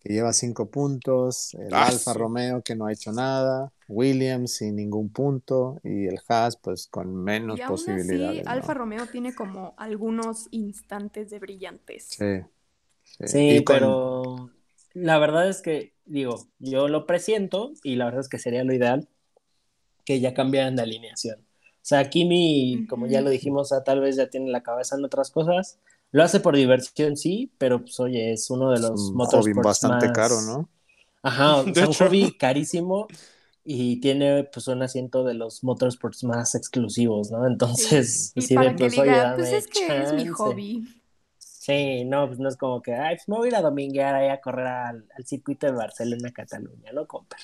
[0.06, 4.76] que lleva cinco puntos, el ah, Alfa Romeo que no ha hecho nada, Williams sin
[4.76, 8.42] ningún punto y el Haas pues con menos y aún posibilidades.
[8.42, 12.10] Así, Alfa Romeo tiene como algunos instantes de brillantes.
[12.10, 12.42] Sí.
[13.26, 14.52] Sí, pero
[14.94, 18.76] la verdad es que, digo, yo lo presiento y la verdad es que sería lo
[18.76, 19.08] ideal
[20.06, 21.40] que ya cambiaran de alineación.
[21.40, 25.32] O sea, Kimi, como ya lo dijimos, tal vez ya tiene la cabeza en otras
[25.32, 25.80] cosas
[26.16, 30.14] lo hace por diversión, sí, pero pues oye, es uno de los un hobby bastante
[30.14, 30.70] caro, ¿no?
[31.22, 33.08] Ajá, es un hobby carísimo
[33.66, 37.46] y tiene pues un asiento de los motorsports más exclusivos, ¿no?
[37.46, 38.96] Entonces, sí, y para que pues,
[39.36, 40.88] pues es que es mi hobby.
[41.38, 44.16] Sí, no, pues no es como que, ay, pues me voy a ir a dominguear
[44.16, 47.36] ahí a correr al, circuito de Barcelona, Cataluña, ¿no, compa?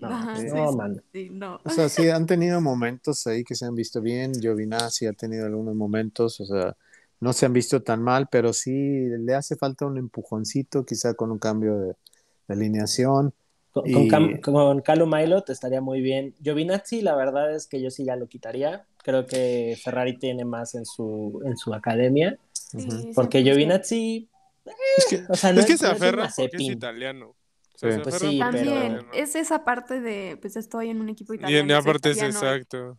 [0.00, 1.00] No, Ajá, no, mano.
[1.12, 1.60] Sí, no.
[1.64, 4.32] O sea, sí han tenido momentos ahí que se han visto bien.
[4.34, 6.76] Giovinazzi ha tenido algunos momentos, o sea,
[7.20, 11.30] no se han visto tan mal, pero sí le hace falta un empujoncito, quizá con
[11.30, 11.94] un cambio de,
[12.48, 13.34] alineación.
[13.72, 14.40] Con, y...
[14.40, 16.34] con, Milot estaría muy bien.
[16.42, 18.86] Giovinazzi, la verdad es que yo sí ya lo quitaría.
[19.02, 22.38] Creo que Ferrari tiene más en su, en su academia.
[23.14, 24.28] porque Giovinazzi.
[24.96, 27.34] es que, o sea, no es, que se aferra porque es italiano.
[27.80, 31.68] pues sí, También es esa parte de, pues estoy en un equipo italiano.
[31.68, 32.98] Y aparte es exacto.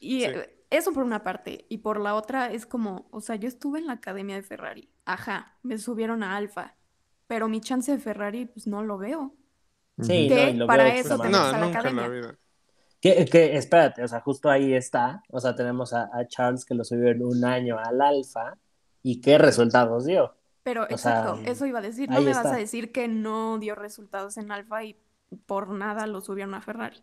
[0.00, 0.24] Y
[0.72, 1.66] eso por una parte.
[1.68, 4.90] Y por la otra es como, o sea, yo estuve en la academia de Ferrari.
[5.04, 6.76] Ajá, me subieron a Alfa.
[7.26, 9.34] Pero mi chance de Ferrari, pues no lo veo.
[10.00, 12.08] Sí, no, para eso tenemos a la academia.
[12.08, 12.38] La
[13.00, 15.22] que, que, espérate, o sea, justo ahí está.
[15.28, 18.56] O sea, tenemos a, Charles que lo subió en un año al Alfa.
[19.02, 20.36] ¿Y qué resultados dio?
[20.62, 22.08] Pero exacto, eso iba a decir.
[22.08, 24.96] No me vas a decir que no dio resultados en Alfa y
[25.46, 27.02] por nada lo subieron a Ferrari.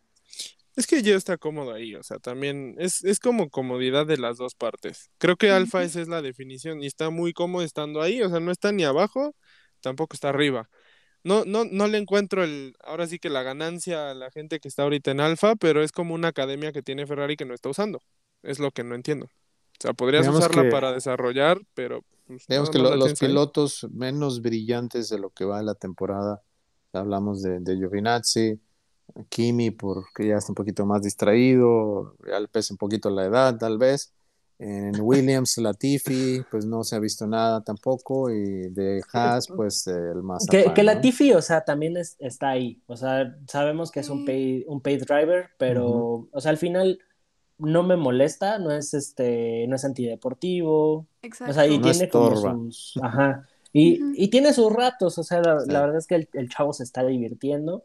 [0.80, 4.38] Es que ya está cómodo ahí, o sea, también es, es como comodidad de las
[4.38, 5.12] dos partes.
[5.18, 8.40] Creo que alfa esa es la definición y está muy cómodo estando ahí, o sea,
[8.40, 9.36] no está ni abajo,
[9.82, 10.70] tampoco está arriba.
[11.26, 14.70] No, no, no le encuentro el, ahora sí que la ganancia a la gente que
[14.70, 17.68] está ahorita en alfa, pero es como una academia que tiene Ferrari que no está
[17.68, 18.02] usando.
[18.42, 19.26] Es lo que no entiendo.
[19.26, 22.06] O sea, podrías usarla para desarrollar, pero...
[22.26, 26.42] Pues, digamos que los pilotos menos brillantes de lo que va en la temporada,
[26.94, 28.62] hablamos de, de Giovinazzi,
[29.30, 33.58] Kimi porque ya está un poquito más distraído, ya le pesa un poquito la edad
[33.58, 34.14] tal vez.
[34.62, 38.30] En Williams, Latifi, pues no se ha visto nada tampoco.
[38.30, 40.46] Y de Haas, pues el más.
[40.48, 42.82] Que, que Latifi, o sea, también está ahí.
[42.88, 47.00] O sea, sabemos que es un pay, un paid driver, pero, o sea, al final
[47.58, 51.08] no me molesta, no es este, no es antideportivo.
[51.22, 51.52] Exacto.
[51.52, 53.00] O sea, y tiene como sus.
[53.02, 53.48] Ajá.
[53.72, 57.84] Y, tiene sus ratos, o sea, la, verdad es que el, chavo se está divirtiendo.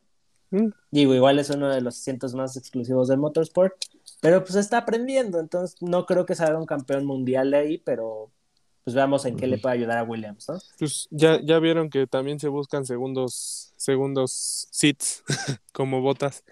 [0.55, 0.73] Mm.
[0.93, 3.75] Digo, igual es uno de los asientos más exclusivos del motorsport,
[4.21, 8.31] pero pues está aprendiendo, entonces no creo que salga un campeón mundial de ahí, pero
[8.85, 10.59] pues veamos en qué le puede ayudar a Williams, ¿no?
[10.79, 15.25] Pues ya, ya vieron que también se buscan segundos, segundos seats
[15.73, 16.45] como botas.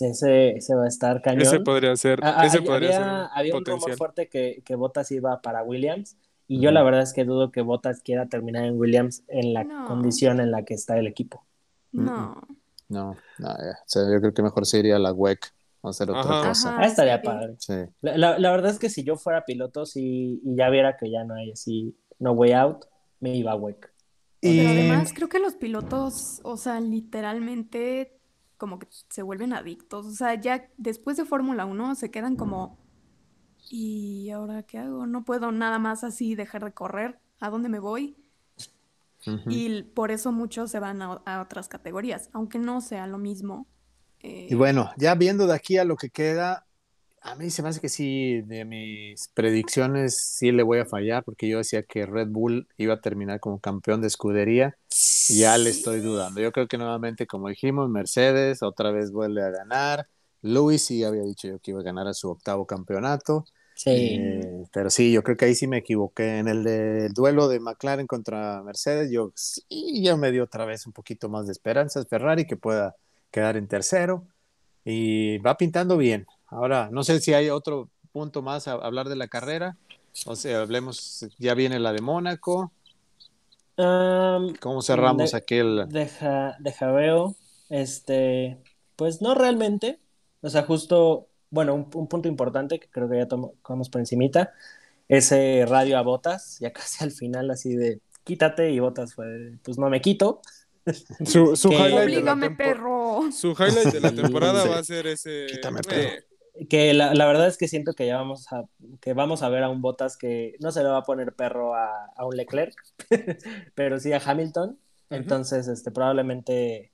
[0.00, 1.42] Ese, ese, va a estar cañón.
[1.42, 2.20] Ese podría ser.
[2.22, 6.16] Ah, ese podría había, ser había un rumor fuerte que, que Botas iba para Williams.
[6.48, 9.84] Y yo la verdad es que dudo que Botas quiera terminar en Williams en la
[9.86, 11.44] condición en la que está el equipo.
[11.92, 12.40] No.
[12.90, 13.48] No, no
[13.94, 15.46] yo creo que mejor se iría a la WEC
[15.82, 16.76] a hacer otra cosa.
[16.78, 17.56] Ah, estaría padre.
[18.02, 21.24] La, la, verdad es que si yo fuera piloto y, y, ya viera que ya
[21.24, 22.84] no hay así, no way out,
[23.20, 23.90] me iba a WEC.
[24.42, 24.58] Y...
[24.58, 28.18] Pero además creo que los pilotos, o sea, literalmente
[28.58, 30.04] como que se vuelven adictos.
[30.04, 32.78] O sea, ya después de Fórmula 1 se quedan como
[33.70, 35.06] ¿y ahora qué hago?
[35.06, 37.18] No puedo nada más así dejar de correr.
[37.40, 38.16] ¿A dónde me voy?
[39.46, 43.66] Y por eso muchos se van a, otras categorías, aunque no sea lo mismo.
[44.22, 46.66] Y bueno, ya viendo de aquí a lo que queda,
[47.22, 51.22] a mí se me hace que sí, de mis predicciones sí le voy a fallar,
[51.24, 54.76] porque yo decía que Red Bull iba a terminar como campeón de escudería.
[55.28, 56.40] Y ya le estoy dudando.
[56.40, 60.06] Yo creo que nuevamente, como dijimos, Mercedes otra vez vuelve a ganar.
[60.42, 63.44] Lewis sí había dicho yo que iba a ganar a su octavo campeonato.
[63.82, 63.90] Sí.
[63.90, 66.36] Eh, pero sí, yo creo que ahí sí me equivoqué.
[66.36, 69.64] En el del duelo de McLaren contra Mercedes, yo sí,
[70.02, 72.94] ya me dio otra vez un poquito más de esperanzas Ferrari que pueda
[73.30, 74.26] quedar en tercero.
[74.84, 76.26] Y va pintando bien.
[76.48, 79.78] Ahora, no sé si hay otro punto más a hablar de la carrera.
[80.26, 82.72] O sea, hablemos, ya viene la de Mónaco.
[83.76, 85.86] ¿Cómo cerramos aquel?
[85.88, 87.34] Deja, deja veo.
[87.70, 88.58] Este,
[88.96, 90.00] pues no realmente.
[90.42, 94.52] O sea, justo bueno, un, punto importante que creo que ya tomamos por encimita,
[95.08, 99.78] ese radio a botas, ya casi al final así de quítate y botas fue, pues
[99.78, 100.40] no me quito.
[101.24, 103.30] Su, su highlight de la perro.
[103.32, 105.46] Su highlight de la temporada va a ser ese.
[105.50, 106.24] Quítame, perro.
[106.68, 108.64] Que la, la, verdad es que siento que ya vamos a,
[109.00, 111.74] que vamos a ver a un Botas que no se le va a poner perro
[111.74, 112.74] a, a un Leclerc,
[113.74, 114.78] pero sí a Hamilton.
[115.10, 116.92] Entonces, este, probablemente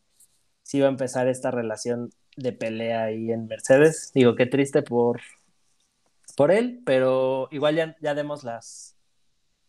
[0.63, 4.13] sí va a empezar esta relación de pelea ahí en Mercedes.
[4.15, 5.21] Digo, qué triste por,
[6.37, 8.95] por él, pero igual ya, ya demos las,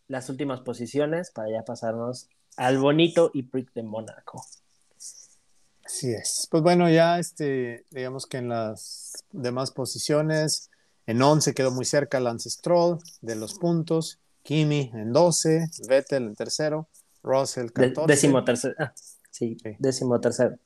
[0.08, 4.44] las últimas posiciones para ya pasarnos al bonito y Prick de Mónaco.
[5.86, 6.48] Así es.
[6.52, 10.70] Pues bueno, ya este, digamos que en las demás posiciones,
[11.06, 16.36] en 11 quedó muy cerca Lance Stroll de los puntos, Kimi en 12, Vettel en
[16.36, 16.90] tercero,
[17.24, 18.12] Russell 14.
[18.12, 18.76] décimo tercero.
[18.80, 18.94] Ah.
[19.38, 20.58] Sí, décimo tercero.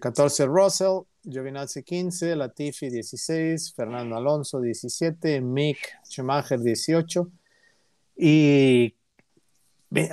[0.00, 5.76] 14 eh, Russell, Giovinazzi 15, Latifi 16, Fernando Alonso 17, Mick
[6.08, 7.30] Schumacher 18
[8.16, 8.94] y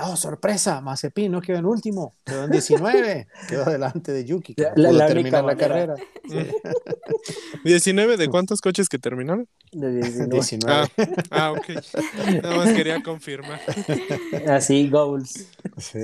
[0.02, 4.62] Oh, sorpresa, Mazepin no quedó en último, quedó en 19, quedó delante de Yuki, que
[4.62, 5.96] la, pudo terminar la carrera.
[7.64, 9.48] 19 de cuántos coches que terminaron?
[9.72, 10.68] De 19.
[10.68, 10.88] Ah,
[11.32, 11.70] ah, ok.
[12.44, 13.60] Nada más quería confirmar.
[14.48, 15.48] Así, goals.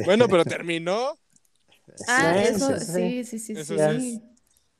[0.05, 1.15] Bueno, pero terminó.
[2.07, 4.21] Ah, eso, sí, sí, sí, sí.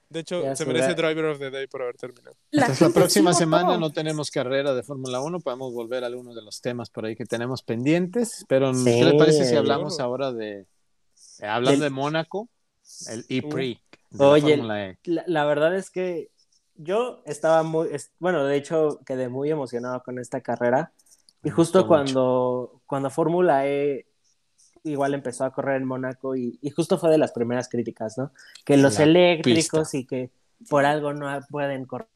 [0.09, 2.35] De hecho, se merece Driver of the Day por haber terminado.
[2.49, 6.41] La, la próxima semana no tenemos carrera de Fórmula 1, podemos volver a algunos de
[6.41, 10.65] los temas por ahí que tenemos pendientes, pero ¿qué le parece si hablamos ahora de,
[11.39, 12.49] eh, hablando de Mónaco,
[13.07, 13.79] el E-Prix?
[14.17, 14.97] Oye, e.
[15.03, 16.31] la, la, verdad es que
[16.75, 20.91] yo estaba muy, bueno, de hecho quedé muy emocionado con esta carrera
[21.43, 24.07] y justo cuando, cuando Fórmula E
[24.83, 28.31] igual empezó a correr en Mónaco y, justo fue de las primeras críticas, ¿no?
[28.65, 30.31] Que los eléctricos y que
[30.69, 32.07] por algo no pueden correr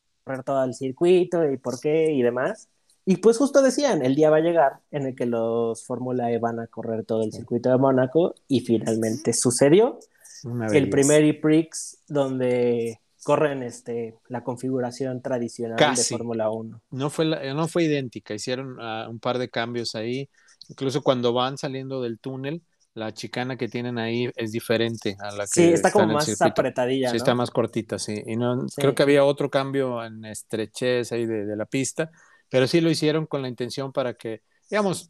[0.46, 2.70] todo el circuito y por qué y demás.
[3.06, 6.40] Y pues justo decían, el día va a llegar en el que los Fórmula E
[6.40, 10.00] van a correr todo el circuito de Mónaco y finalmente sucedió.
[10.72, 16.82] El primer E-Prix donde corren este, la configuración tradicional de Fórmula 1.
[16.92, 20.30] No fue, no fue idéntica, hicieron uh, un par de cambios ahí.
[20.70, 22.62] Incluso cuando van saliendo del túnel,
[22.94, 27.10] la chicana que tienen ahí es diferente a la que Sí, está como más apretadilla.
[27.10, 28.22] Sí, está más cortita, sí.
[28.26, 32.12] Y no, creo que había otro cambio en estrechez ahí de, la pista,
[32.50, 35.10] pero sí lo hicieron con la intención para que, digamos,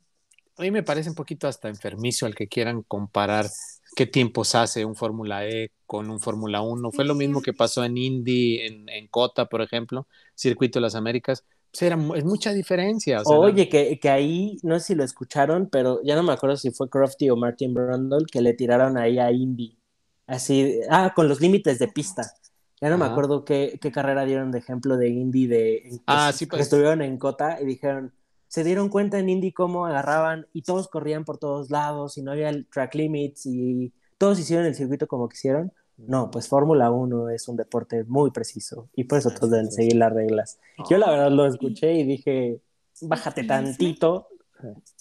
[0.58, 3.48] a mí me parece un poquito hasta enfermizo al que quieran comparar
[3.96, 6.92] qué tiempos hace un Fórmula E con un Fórmula 1.
[6.92, 10.96] Fue lo mismo que pasó en Indy, en, en Cota, por ejemplo, Circuito de las
[10.96, 11.44] Américas
[11.74, 13.22] es mucha diferencia.
[13.26, 16.72] Oye, que, que, ahí, no sé si lo escucharon, pero ya no me acuerdo si
[16.72, 19.78] fue Crofty o Martin Brundle que le tiraron ahí a Indy.
[20.28, 22.24] Así, ah, con los límites de pista.
[22.80, 26.46] Ya no me acuerdo qué, qué, carrera dieron de ejemplo de Indy de ah, sí,
[26.46, 26.58] pues.
[26.58, 28.14] que estuvieron en Cota y dijeron,
[28.48, 32.34] se dieron cuenta en Indy cómo agarraban y todos corrían por todos lados y no
[32.34, 35.72] había el track limits y todos hicieron el circuito como quisieron.
[35.98, 39.96] No, pues Fórmula 1 es un deporte muy preciso y por eso todos deben seguir
[39.96, 40.60] las reglas.
[40.90, 42.60] Yo la verdad lo escuché y dije,
[43.02, 44.28] bájate tantito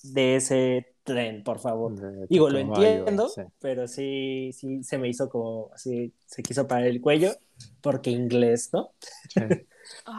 [0.02, 2.28] de ese tren, por favor.
[2.28, 7.00] Digo, lo entiendo, pero sí, sí se me hizo como así, se quiso parar el
[7.00, 7.32] cuello
[7.80, 8.92] porque inglés, ¿no?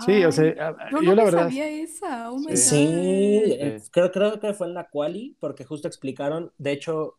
[0.05, 1.43] Sí, o sea, yo, no la verdad.
[1.43, 2.32] sabía esa.
[2.32, 7.17] Oh sí, eh, creo, creo que fue en la quali, porque justo explicaron, de hecho,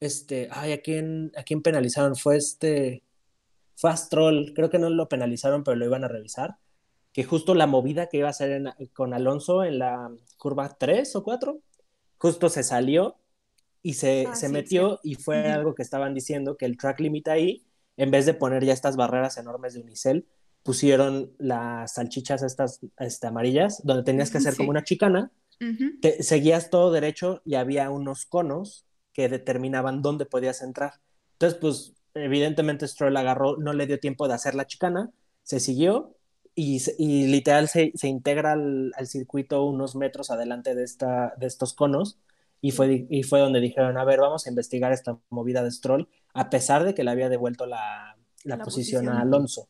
[0.00, 2.16] este, ay, ¿a quién, ¿a quién penalizaron?
[2.16, 3.02] Fue este,
[3.76, 6.56] Fast Troll, creo que no lo penalizaron, pero lo iban a revisar,
[7.12, 11.22] que justo la movida que iba a hacer con Alonso en la curva 3 o
[11.22, 11.60] 4,
[12.18, 13.16] justo se salió
[13.82, 17.28] y se, ah, se metió y fue algo que estaban diciendo, que el track limit
[17.28, 17.66] ahí,
[17.96, 20.26] en vez de poner ya estas barreras enormes de unicel,
[20.62, 25.30] pusieron las salchichas estas este, amarillas, donde tenías que hacer como una chicana,
[26.20, 28.85] seguías todo derecho y había unos conos
[29.16, 31.00] que determinaban dónde podías entrar.
[31.32, 35.10] Entonces, pues, evidentemente Stroll agarró, no le dio tiempo de hacer la chicana,
[35.42, 36.14] se siguió
[36.54, 41.46] y, y literal se, se integra al, al, circuito unos metros adelante de, esta, de
[41.46, 42.18] estos conos
[42.60, 46.10] y fue, y fue donde dijeron, a ver, vamos a investigar esta movida de Stroll,
[46.34, 49.66] a pesar de que le había devuelto la, la, posición, a Alonso.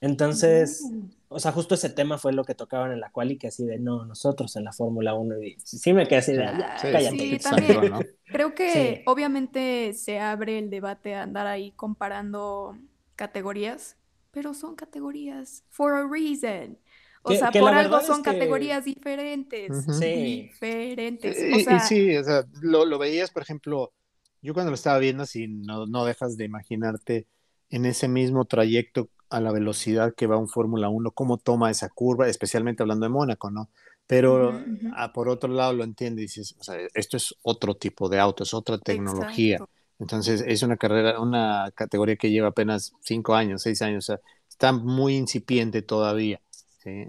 [0.00, 1.08] Entonces, mm.
[1.28, 3.64] o sea, justo ese tema fue lo que tocaban en la cual y que así
[3.64, 7.18] de, no, nosotros en la Fórmula 1, y sí me quedé así de, cállate.
[7.18, 7.92] Sí, también,
[8.26, 12.76] creo que obviamente se abre el debate a andar ahí comparando
[13.16, 13.96] categorías,
[14.30, 16.78] pero son categorías for a reason.
[17.22, 19.84] O sea, por algo son categorías diferentes.
[19.98, 20.48] Sí.
[20.50, 21.36] Diferentes.
[21.38, 23.92] Y, sí, o sea, lo, lo, veías, por ejemplo,
[24.40, 27.26] yo cuando lo estaba viendo, así no, no dejas de imaginarte
[27.70, 31.88] en ese mismo trayecto a la velocidad que va un Fórmula 1, cómo toma esa
[31.88, 33.68] curva, especialmente hablando de Mónaco, ¿no?
[34.06, 34.58] Pero
[34.96, 38.18] ah, por otro lado lo entiende y dices, o sea, esto es otro tipo de
[38.18, 39.58] auto, es otra tecnología.
[39.98, 44.20] Entonces es una carrera, una categoría que lleva apenas cinco años, seis años, o sea,
[44.48, 46.40] está muy incipiente todavía.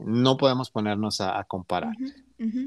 [0.03, 1.95] No podemos ponernos a, comparar,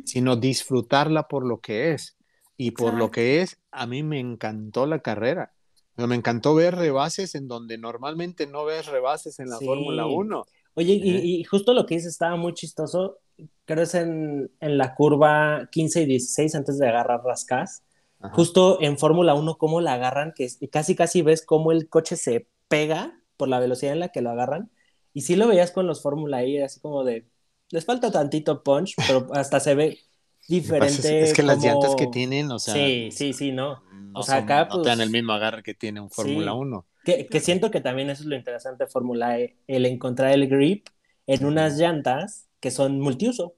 [0.07, 2.17] sino disfrutarla por lo que es.
[2.57, 5.53] Y por lo que es, a mí me encantó la carrera
[5.97, 10.45] me encantó ver rebases en donde normalmente no ves rebases en la Fórmula 1.
[10.75, 13.19] Oye, y, justo lo que dices estaba muy chistoso,
[13.67, 17.83] creo es en, la curva 15 y 16 antes de agarrar Rascas.
[18.33, 22.47] Justo en Fórmula 1, cómo la agarran, que casi casi ves cómo el coche se
[22.69, 24.71] pega por la velocidad en la que lo agarran.
[25.13, 27.27] Y sí lo veías con los Fórmula E, así como de,
[27.71, 29.99] les falta tantito punch, pero hasta se ve
[30.61, 31.23] diferente.
[31.23, 32.75] Es, que las llantas que tienen, o sea.
[32.75, 33.83] Sí, sí, sí, no.
[34.13, 34.69] o sea, acá.
[34.71, 36.87] No pues, el mismo agarre que tiene un Fórmula 1.
[37.05, 40.49] Que, que, siento que también eso es lo interesante de Fórmula E, el encontrar el
[40.49, 40.87] grip
[41.27, 43.57] en unas llantas que son multiuso.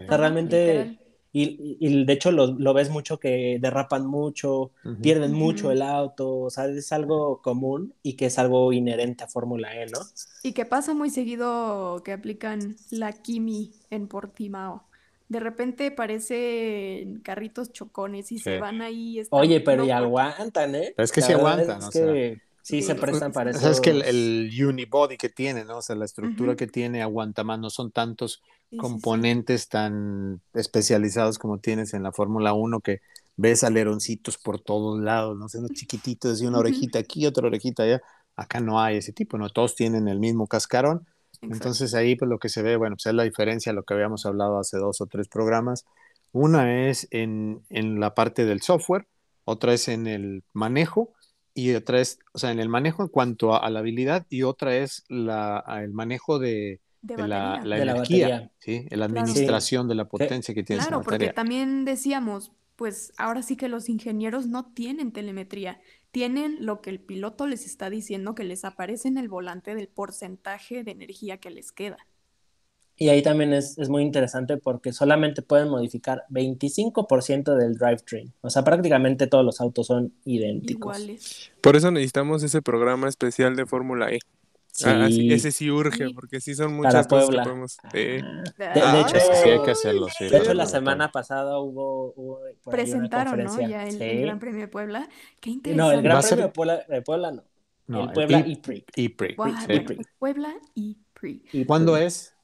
[0.00, 1.00] O sea, realmente.
[1.32, 4.70] Y, y, de hecho lo, lo, ves mucho que derrapan mucho,
[5.02, 9.28] pierden mucho el auto, o sea, es algo común y que es algo inherente a
[9.28, 9.98] Fórmula E, ¿no?
[10.42, 14.86] Y que pasa muy seguido que aplican la Kimi en Portimao
[15.28, 19.22] de repente parecen carritos chocones y se van ahí.
[19.30, 20.94] Oye, pero y aguantan, ¿eh?
[20.96, 23.70] es que sí aguantan, es que sí, se prestan para eso.
[23.70, 25.78] Es que el, unibody que tiene, ¿no?
[25.78, 28.42] O sea, la estructura que tiene aguanta más, no son tantos
[28.76, 33.00] componentes tan especializados como tienes en la Fórmula 1 que
[33.36, 35.46] ves aleroncitos por todos lados, ¿no?
[35.46, 38.00] O sea, unos chiquititos y una orejita aquí, otra orejita allá.
[38.36, 39.48] Acá no hay ese tipo, ¿no?
[39.50, 41.06] Todos tienen el mismo cascarón
[41.42, 44.26] entonces ahí pues lo que se ve, bueno, pues es la diferencia lo que habíamos
[44.26, 45.84] hablado hace dos o tres programas.
[46.32, 49.06] Una es en, en la parte del software,
[49.44, 51.12] otra es en el manejo
[51.54, 54.76] y otra es, o sea, en el manejo en cuanto a, la habilidad y otra
[54.76, 58.86] es la, el manejo de, la, energía, ¿sí?
[58.90, 63.68] la administración de la potencia que tiene Claro, porque también decíamos, pues ahora sí que
[63.68, 65.80] los ingenieros no tienen telemetría
[66.16, 69.86] tienen lo que el piloto les está diciendo que les aparece en el volante del
[69.86, 71.98] porcentaje de energía que les queda.
[72.96, 78.32] Y ahí también es, muy interesante porque solamente pueden modificar 25% del drivetrain.
[78.40, 80.98] O sea, prácticamente todos los autos son idénticos.
[80.98, 81.52] Iguales.
[81.60, 84.18] Por eso necesitamos ese programa especial de Fórmula E.
[84.84, 87.78] Ah, ese sí urge, porque sí son muchas cosas que podemos.
[87.82, 87.90] Ah.
[87.92, 88.16] de,
[89.00, 90.06] hecho, sí hay que hacerlo.
[90.18, 92.40] de hecho, la semana pasada hubo.
[92.64, 93.60] Presentaron, ¿no?
[93.60, 95.08] Ya el, Gran Premio de Puebla.
[95.40, 95.92] Qué interesante.
[95.92, 97.44] No, el Gran Premio de Puebla, de Puebla no.
[97.86, 98.04] no.
[98.04, 98.84] el Puebla y Prix.
[100.18, 101.54] Puebla y Prix.
[101.54, 102.34] ¿Y cuándo es?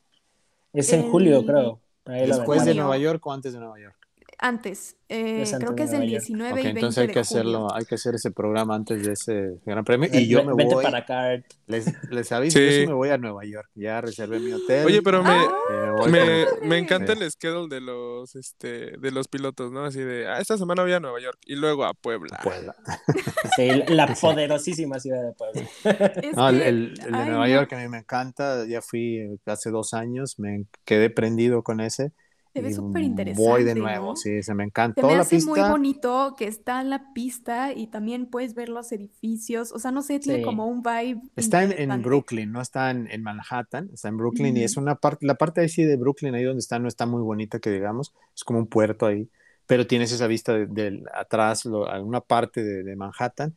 [0.72, 1.80] Es en julio, creo.
[2.04, 3.96] ¿Después de Nueva York o antes de Nueva York?
[4.42, 4.96] Antes.
[5.08, 8.14] Eh, creo que es el 19 y 20 entonces hay que hacerlo, hay que hacer
[8.14, 10.08] ese programa antes de ese gran premio.
[10.12, 10.82] Y yo me voy.
[10.82, 11.40] para acá.
[11.66, 13.68] Les, les aviso, yo sí me voy a Nueva York.
[13.74, 14.86] Ya reservé mi hotel.
[14.86, 19.70] Oye, pero me, ah, me, me, encanta el schedule de los, este, de los pilotos,
[19.70, 19.84] ¿no?
[19.84, 22.40] Así de, ah, esta semana voy a Nueva York y luego a Puebla.
[22.42, 22.74] Puebla.
[23.56, 26.12] sí, la poderosísima ciudad de Puebla.
[26.34, 28.66] no, el, el, de Nueva York a mí me encanta.
[28.66, 32.12] Ya fui hace dos años, me quedé prendido con ese.
[32.52, 33.48] Se ve súper interesante.
[33.48, 35.50] Voy de nuevo, sí, se me encantó se me la hace pista.
[35.50, 39.72] muy bonito que está en la pista y también puedes ver los edificios.
[39.72, 41.22] O sea, no sé, tiene como un vibe.
[41.34, 45.36] Está en, Brooklyn, no está en, Manhattan, está en Brooklyn y es una parte, la
[45.36, 48.44] parte ahí sí de Brooklyn, ahí donde está, no está muy bonita que digamos, es
[48.44, 49.30] como un puerto ahí,
[49.66, 53.54] pero tienes esa vista de, atrás, alguna parte de, de Manhattan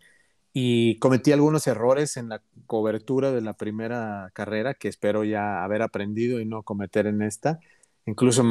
[0.57, 5.81] y cometí algunos errores en la cobertura de la primera carrera que espero ya haber
[5.81, 7.59] aprendido y no cometer en esta.
[8.07, 8.43] Incluso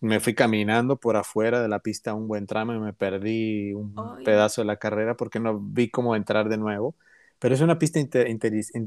[0.00, 3.94] me fui caminando por afuera de la pista un buen tramo y me perdí un
[4.24, 6.94] pedazo de la carrera porque no vi cómo entrar de nuevo.
[7.38, 8.00] Pero es una pista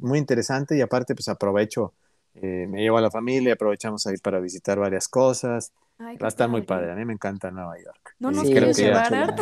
[0.02, 1.94] muy interesante y aparte pues aprovecho,
[2.36, 5.72] eh, me llevo a la familia, aprovechamos ahí para visitar varias cosas.
[6.00, 8.01] Va a estar muy padre, a mí me encanta Nueva York.
[8.22, 9.36] No nos quieres llevar,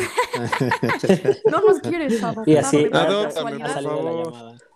[1.51, 2.89] No nos quieres Y así,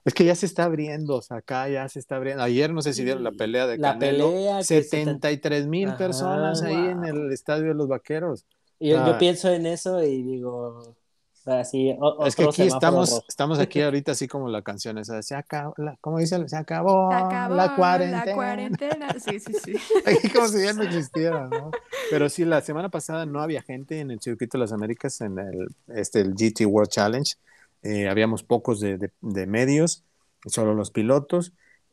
[0.04, 2.44] es que ya se está abriendo, o sea, acá ya se está abriendo.
[2.44, 7.06] Ayer no sé si vieron la pelea de la pelea 73 mil personas ahí en
[7.06, 8.46] el estadio de los Vaqueros.
[8.78, 10.98] Y yo, pienso en eso y digo,
[11.46, 15.74] así, es que aquí estamos, estamos aquí ahorita así como la canción esa, se acabó,
[15.78, 16.48] la, ¿cómo dice?
[16.48, 18.26] Se acabó, la cuarentena.
[18.26, 19.74] La cuarentena, sí, sí, sí.
[20.34, 21.72] como si ya no existiera, ¿no?
[22.10, 25.40] Pero sí, la semana pasada no había gente en el Circuito de las Américas, en
[25.40, 27.36] el, este, el GT World Challenge.
[27.84, 30.04] Eh, habíamos pocos de, medios,
[30.46, 31.52] solo los pilotos,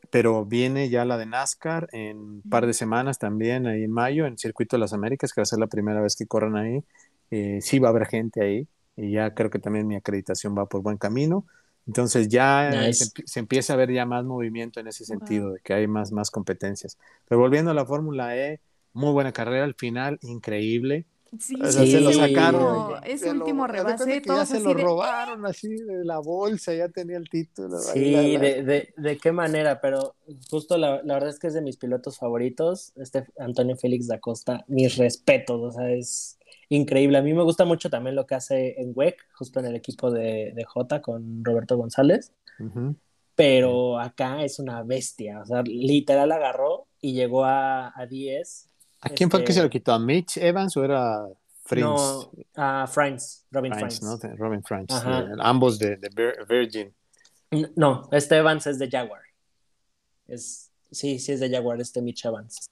[0.09, 4.25] pero viene ya la de NASCAR en un par de semanas también, ahí en mayo,
[4.25, 6.83] en Circuito de las Américas, que va a ser la primera vez que corran ahí.
[7.29, 10.67] Eh, sí va a haber gente ahí y ya creo que también mi acreditación va
[10.67, 11.45] por buen camino.
[11.87, 15.87] Entonces ya se, empieza a ver ya más movimiento en ese sentido, de que hay
[15.87, 16.97] más, más competencias.
[17.27, 18.59] Pero volviendo a la Fórmula E,
[18.93, 21.05] muy buena carrera al final, increíble.
[21.39, 23.01] Sí, se lo sacaron.
[23.05, 27.77] Ese último rebase, ya se lo robaron así de la bolsa, ya tenía el título.
[27.77, 30.15] Sí, de, de, de, qué manera, pero
[30.49, 34.19] justo la, la, verdad es que es de mis pilotos favoritos, este Antonio Félix da
[34.19, 36.37] Costa, mis respetos, o sea, es
[36.75, 37.17] increíble.
[37.17, 40.11] A mí me gusta mucho también lo que hace en WEC, justo en el equipo
[40.11, 42.33] de, de J con Roberto González,
[43.35, 49.09] pero acá es una bestia, o sea, literal agarró y llegó a, a 10 ¿A
[49.09, 49.93] quién fue el que se lo este, quitó?
[49.93, 51.27] ¿A Mitch Evans o era
[51.63, 51.85] Frins?
[51.85, 54.01] No, a Frins, Robin Frins.
[54.03, 54.17] ¿no?
[54.37, 54.93] Robin Frins,
[55.39, 55.97] ambos de,
[56.47, 56.93] Virgin.
[57.75, 59.21] No, este Evans es de Jaguar.
[60.27, 62.67] Es, sí, sí es de Jaguar, este Mitch Evans.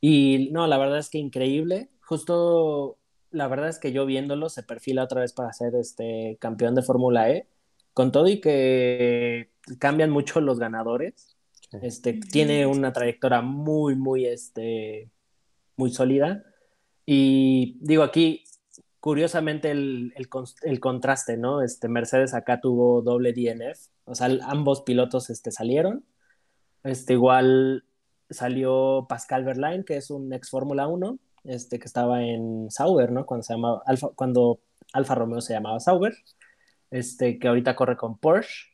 [0.00, 1.90] Y no, la verdad es que increíble.
[2.00, 2.98] Justo,
[3.34, 6.82] la verdad es que yo viéndolo se perfila otra vez para ser este campeón de
[6.82, 7.46] Fórmula E.
[7.92, 11.36] Con todo y que cambian mucho los ganadores.
[11.82, 15.10] Este, tiene una trayectoria muy, muy, este,
[15.76, 16.44] muy sólida.
[17.06, 18.44] Y digo aquí,
[19.00, 20.14] curiosamente, el,
[20.62, 21.62] el, contraste, ¿no?
[21.62, 26.04] Este, Mercedes acá tuvo doble DNF, o sea, ambos pilotos este, salieron.
[26.82, 27.84] Este, igual
[28.30, 33.26] salió Pascal Verlaine, que es un ex Fórmula 1, este, que estaba en Sauber, ¿no?
[33.26, 34.60] Cuando, se llamaba Alfa, cuando
[34.92, 36.14] Alfa Romeo se llamaba Sauber,
[36.90, 38.72] este, que ahorita corre con Porsche.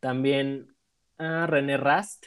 [0.00, 0.74] También
[1.18, 2.24] a René Rast,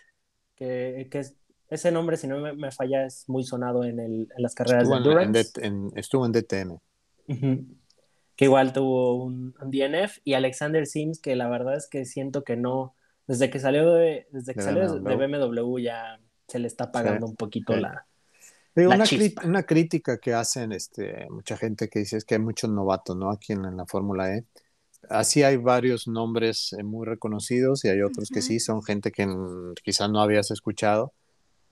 [0.56, 1.24] que, que,
[1.70, 4.96] ese nombre, si no me, falla, es muy sonado en, el, en las carreras de
[4.96, 5.52] Endurance.
[5.96, 6.80] estuvo en DTM.
[8.38, 10.20] Que igual tuvo un, DNF.
[10.24, 12.96] Y Alexander Sims, que la verdad es que siento que no.
[13.26, 15.10] Desde que salió de, desde que salió BMW.
[15.10, 18.06] de BMW ya se le está pagando un poquito la.
[18.86, 19.06] Una,
[19.44, 23.32] una, crítica que hacen este, mucha gente que dice es que hay muchos novatos ¿no?
[23.32, 24.46] aquí en, la Fórmula E.
[25.10, 29.28] Así hay varios nombres eh, muy reconocidos y hay otros que sí, son gente que
[29.84, 31.14] quizás no habías escuchado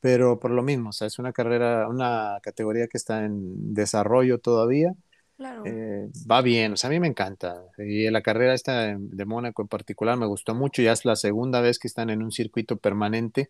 [0.05, 4.37] pero por lo mismo, o sea, es una carrera, una categoría que está en desarrollo
[4.37, 4.93] todavía.
[5.35, 5.63] Claro.
[5.65, 7.63] Eh, va bien, o sea, a mí me encanta.
[7.79, 11.59] Y la carrera esta de, Mónaco en particular me gustó mucho, ya es la segunda
[11.59, 13.49] vez que están en un circuito permanente.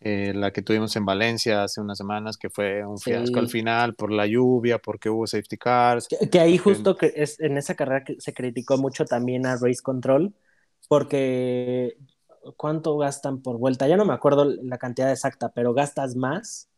[0.00, 3.94] Eh, la que tuvimos en Valencia hace unas semanas, que fue un fiasco al final
[3.94, 6.06] por la lluvia, porque hubo safety cars.
[6.08, 9.82] Que, ahí justo que es, en esa carrera que se criticó mucho también a Race
[9.82, 10.32] Control,
[10.86, 11.96] porque
[12.56, 16.68] cuánto gastan por vuelta, ya no me acuerdo la cantidad exacta, pero gastas más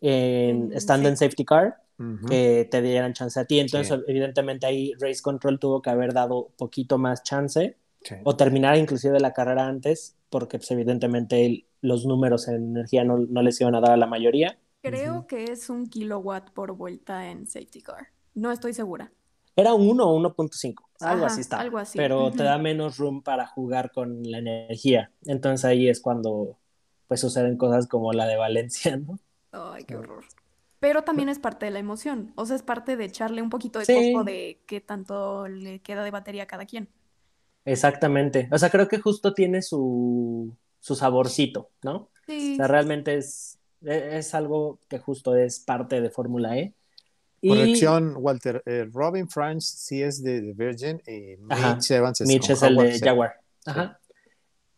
[0.00, 1.76] en, estando en safety car
[2.26, 3.60] que te dieran chance a ti.
[3.60, 7.76] Entonces, evidentemente ahí Race Control tuvo que haber dado poquito más chance
[8.24, 13.60] o terminar inclusive la carrera antes, porque pues, evidentemente los números en energía no, les
[13.60, 14.58] iban a dar a la mayoría.
[14.82, 18.08] Creo que es un kilowatt por vuelta en safety car.
[18.34, 19.12] No estoy segura.
[19.56, 21.60] Era 1 o 1.5, algo así está.
[21.60, 21.98] Algo así.
[21.98, 25.10] Pero te da menos room para jugar con la energía.
[25.26, 26.56] Entonces ahí es cuando
[27.08, 29.18] pues suceden cosas como la de Valencia, ¿no?
[29.52, 30.24] Ay, qué horror.
[30.78, 33.80] Pero también es parte de la emoción, o sea, es parte de echarle un poquito
[33.80, 36.88] de coco de qué tanto le queda de batería a cada quien.
[37.64, 42.08] Exactamente, o sea, creo que justo tiene su, su saborcito, ¿no?
[42.26, 42.54] Sí.
[42.54, 46.74] O sea, realmente es, e, es algo que justo es parte de Fórmula E.
[47.42, 48.62] Corrección, Walter.
[48.66, 52.98] Eh, Robin France sí es de, Virgin y Mitch Evans es, Mitch es el de
[52.98, 53.40] Jaguar.
[53.64, 53.98] Ajá.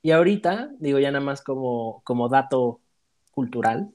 [0.03, 2.81] Y ahorita, digo ya nada más como, como dato
[3.31, 3.91] cultural,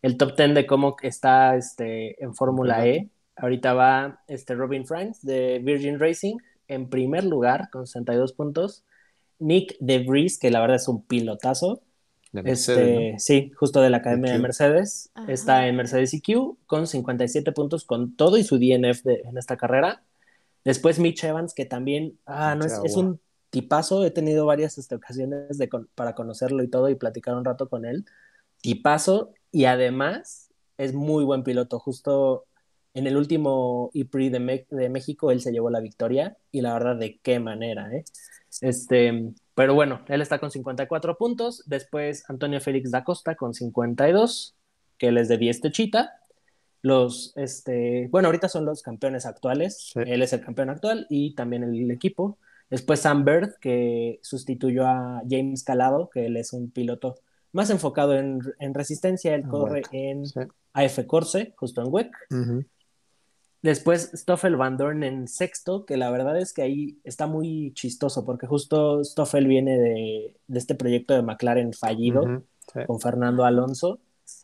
[0.00, 3.08] el top 10 de cómo está este, en Fórmula E.
[3.36, 6.36] Ahorita va este Robin Franks de Virgin Racing
[6.68, 8.84] en primer lugar con 62 puntos.
[9.38, 11.82] Nick De Vries, que la verdad es un pilotazo.
[12.32, 15.10] este, Sí, justo de la Academia de Mercedes.
[15.28, 20.02] Está en Mercedes EQ con 57 puntos con todo y su DNF en esta carrera.
[20.64, 24.04] Después Mitch Evans, que también ah, no, es, un tipazo.
[24.04, 27.84] He tenido varias este, ocasiones de, para conocerlo y todo y platicar un rato con
[27.84, 28.04] él.
[28.60, 31.80] Tipazo y además es muy buen piloto.
[31.80, 32.46] Justo
[32.94, 36.96] en el último IPRI de, de México él se llevó la victoria y la verdad
[36.96, 38.04] de qué manera, ¿eh?
[38.60, 41.62] Este, pero bueno, él está con 54 puntos.
[41.66, 44.54] Después Antonio Félix da Costa con 52,
[44.98, 46.12] que él es de 10 Techita.
[46.82, 49.92] Los, este, bueno, ahorita son los campeones actuales.
[49.94, 52.38] Él es el campeón actual y también el, equipo.
[52.70, 57.16] Después Sam Bird, que sustituyó a James Calado, que él es un piloto
[57.52, 58.40] más enfocado en,
[58.74, 60.24] resistencia, él corre en
[60.72, 62.10] AF Corse, justo en WEC.
[63.62, 68.24] Después Stoffel Van Dorn en sexto, que la verdad es que ahí está muy chistoso,
[68.24, 72.42] porque justo Stoffel viene de, este proyecto de McLaren fallido
[72.86, 74.00] con Fernando Alonso.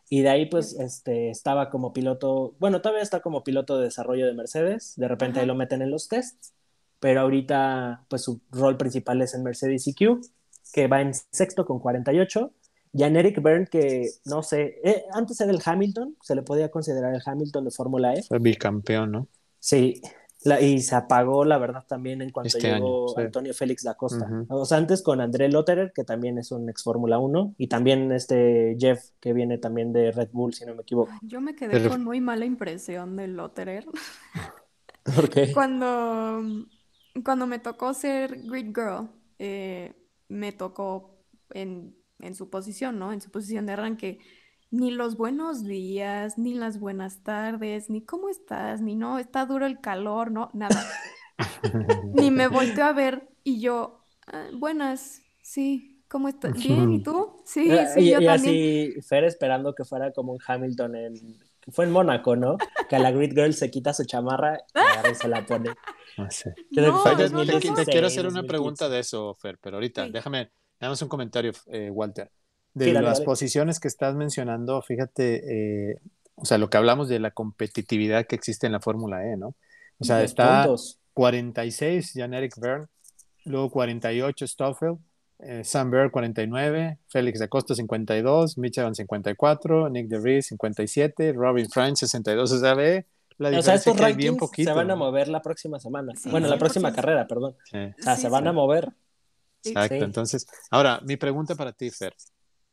[0.09, 4.25] Y de ahí, pues, este, estaba como piloto, bueno, todavía está como piloto de desarrollo
[4.25, 6.53] de Mercedes, de repente ahí lo meten en los tests,
[6.99, 10.21] pero ahorita, pues, su rol principal es en Mercedes EQ,
[10.73, 12.51] que va en sexto con 48,
[12.93, 17.13] Jan Eric Byrne, que no sé, eh, antes era el Hamilton, se le podía considerar
[17.13, 18.23] el Hamilton de Fórmula E.
[18.23, 19.27] Fue bicampeón, ¿no?
[19.59, 20.01] Sí,
[20.61, 24.29] y se apagó, la verdad, también en cuanto este llegó Antonio Félix da Costa.
[24.47, 28.11] O sea, antes con André Lotterer, que también es un ex Fórmula 1, y también
[28.13, 31.11] este Jeff, que viene también de Red Bull, si no me equivoco.
[31.23, 33.85] Yo me quedé con muy mala impresión de Lotterer.
[35.15, 35.51] ¿Por qué?
[35.51, 36.41] Cuando,
[37.23, 39.09] cuando me tocó ser Grid Girl,
[39.39, 39.93] eh,
[40.29, 41.19] me tocó
[41.49, 43.13] en en su posición, ¿no?
[43.13, 44.19] En su posición de arranque.
[44.71, 49.65] Ni los buenos días, ni las buenas tardes, ni cómo estás, ni no, está duro
[49.65, 50.85] el calor, no, nada.
[52.13, 56.53] ni me volteó a ver y yo, ah, buenas, sí, ¿cómo estás?
[56.53, 57.41] Bien, ¿y tú?
[57.45, 61.39] Sí, ah, sí, yo y así Fer esperando que fuera como un Hamilton en
[61.71, 62.57] fue en Mónaco, ¿no?
[62.87, 64.57] Que a la Grid Girl se quita su chamarra
[65.09, 65.71] y se la pone.
[66.17, 66.53] No sé.
[66.73, 71.89] te, quiero hacer una pregunta de eso, Fer, pero ahorita, déjame, Damos un comentario, eh,
[71.89, 72.31] Walter.
[72.73, 75.99] De las posiciones que estás mencionando, fíjate, eh,
[76.35, 79.55] o sea, lo que hablamos de la competitividad que existe en la Fórmula E, ¿no?
[79.99, 80.67] O sea, está
[81.13, 82.87] 46 Jan-Eric Verne,
[83.43, 84.97] luego 48 Stoffel,
[85.39, 91.95] eh, Sam Bird 49, Félix Acosta 52, Mitch Evans 54, Nick DeVries 57, Robin Frank
[91.95, 92.51] 62.
[92.51, 93.05] O sea, ve
[93.37, 96.13] la diferencia o sea, estos que bien poquito, se van a mover la próxima semana.
[96.25, 97.55] bueno, la próxima carrera, perdón.
[97.71, 98.89] O sea, se van a mover.
[99.63, 99.95] Exacto.
[99.95, 102.15] Entonces, ahora, mi pregunta para ti, Fer,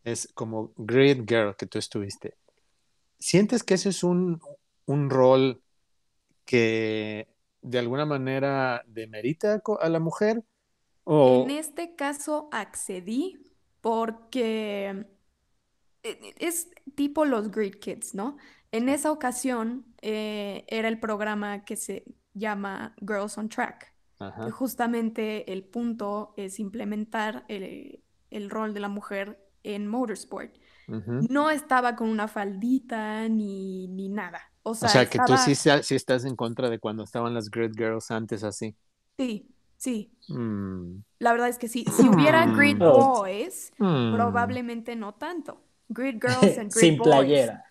[0.04, 2.36] es como Great Girl que tú estuviste.
[3.18, 4.40] ¿Sientes que ese es un,
[4.86, 5.62] un rol
[6.44, 7.28] que
[7.60, 10.44] de alguna manera demerita a la mujer?
[11.04, 11.44] ¿O...
[11.44, 15.06] En este caso accedí porque
[16.02, 18.36] e, es tipo los Great Kids, ¿no?
[18.72, 23.95] En esa ocasión eh, era el programa que se llama Girls on Track.
[24.52, 30.54] Justamente el punto es implementar el, rol de la mujer en motorsport.
[30.86, 34.40] No estaba con una faldita ni, ni nada.
[34.62, 38.10] O sea, que tú sí, sí, estás en contra de cuando estaban las Grid Girls
[38.10, 38.74] antes así.
[39.16, 40.12] Sí, sí.
[40.28, 41.02] Mm.
[41.20, 41.84] La verdad es que sí.
[41.84, 44.14] Si hubiera Grid Boys, mm.
[44.14, 45.62] probablemente no tanto.
[45.88, 47.64] Grid Girls and Grid Sin playera.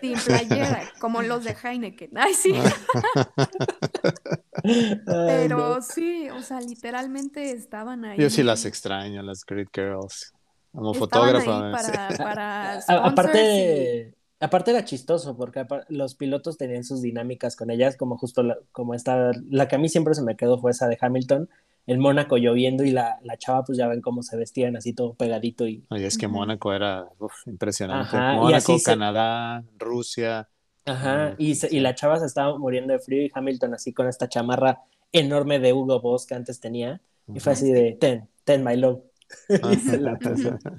[0.00, 2.10] Sin playera, como los de Heineken.
[2.16, 2.52] Ay, sí.
[5.06, 8.18] Pero sí, o sea, literalmente estaban ahí.
[8.18, 10.32] Yo sí las extraño, las Great Girls.
[10.72, 11.72] Como fotógrafa.
[12.18, 18.42] Para, aparte, aparte era chistoso, porque los pilotos tenían sus dinámicas con ellas, como justo
[18.72, 21.48] como esta, la que a mí siempre se me quedó fue esa de Hamilton,
[21.90, 25.14] en Mónaco lloviendo y la, la, chava, pues ya ven cómo se vestían así todo
[25.14, 25.66] pegadito.
[25.66, 27.08] Y Oye, es que Mónaco era
[27.46, 28.16] impresionante.
[28.16, 30.48] Mónaco, Canadá, Rusia,
[30.84, 34.28] Ajá, y, y la chava se estaba muriendo de frío y Hamilton así con esta
[34.28, 37.00] chamarra enorme de Hugo Boss que antes tenía.
[37.26, 39.00] Y fue así de, ten, ten, my love.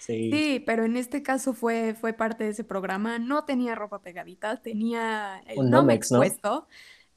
[0.00, 0.64] sí.
[0.66, 3.20] pero en este caso fue, fue parte de ese programa.
[3.20, 6.66] No tenía ropa pegadita, tenía el Un nombre expuesto.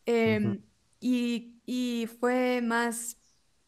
[0.06, 0.62] Em,
[1.00, 3.18] y, y, fue más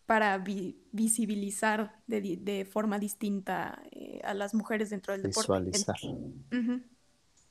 [0.05, 0.43] para
[0.91, 5.51] visibilizar de, de, forma distinta eh, a las mujeres dentro del deporte.
[5.51, 5.95] Visualizar.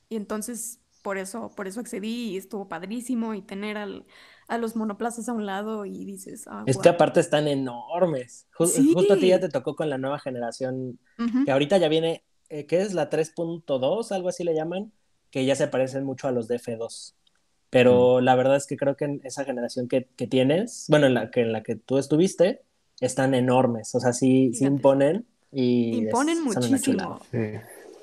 [0.08, 4.06] Y entonces por eso, por eso accedí y estuvo padrísimo y tener al,
[4.48, 8.46] a los monoplazas a un lado y dices, ah, Es que aparte están enormes.
[8.52, 10.98] Justo a ti ya te tocó con la nueva generación,
[11.44, 14.12] que ahorita ya viene, eh, ¿qué es la 3.2?
[14.12, 14.92] Algo así le llaman,
[15.30, 17.12] que ya se parecen mucho a los de F2.
[17.74, 21.14] Pero la verdad es que creo que en esa generación que, que, tienes, bueno, en
[21.14, 22.62] la que, en la que tú estuviste,
[23.00, 23.92] están enormes.
[23.96, 25.26] O sea, sí, sí imponen.
[25.50, 27.20] Y imponen muchísimo.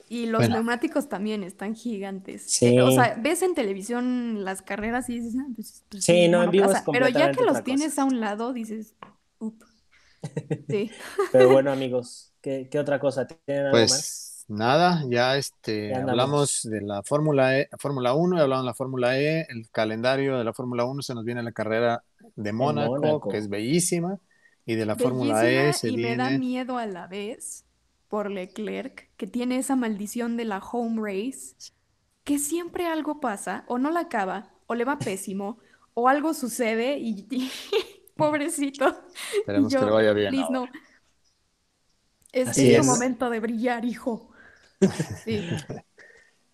[0.09, 2.43] Y los neumáticos también están gigantes.
[2.47, 2.77] Sí.
[2.79, 6.51] O sea, ves en televisión las carreras y dices, ah, pues, pues sí, no, en
[6.51, 8.93] vivo es Pero ya que los tienes a un lado, dices,
[9.39, 9.63] up.
[10.69, 10.91] Sí.
[11.31, 13.25] pero bueno, amigos, ¿qué, qué otra cosa?
[13.25, 14.30] ¿Tienen algo pues, más?
[14.51, 19.17] Nada, ya este, hablamos de la Fórmula e, Fórmula 1 y hablamos de la Fórmula
[19.17, 22.03] E, el calendario de la Fórmula 1 se nos viene la carrera
[22.35, 24.19] de Mónaco, que es bellísima,
[24.65, 27.63] y de la Fórmula E se y me da miedo a la vez
[28.09, 31.55] por Leclerc, que tiene esa maldición de la home race,
[32.25, 35.59] que siempre algo pasa, o no la acaba, o le va pésimo,
[35.93, 37.25] o algo sucede y,
[38.17, 38.97] pobrecito.
[39.33, 40.35] Esperemos que le vaya bien.
[40.49, 40.67] no.
[42.33, 44.30] Es el momento de brillar, hijo.
[45.23, 45.47] Sí.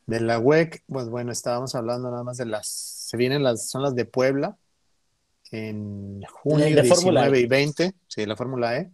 [0.06, 3.82] De la WEC, pues bueno, estábamos hablando nada más de las, se vienen las, son
[3.82, 4.58] las de Puebla,
[5.52, 8.92] en junio de 19 y 20, sí, la Fórmula E.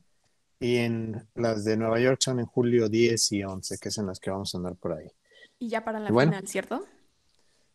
[0.60, 4.07] Y en las de Nueva York son en julio 10 y 11, que es en
[4.07, 5.07] las que vamos a andar por ahí.
[5.60, 6.84] Y ya para la final, ¿cierto?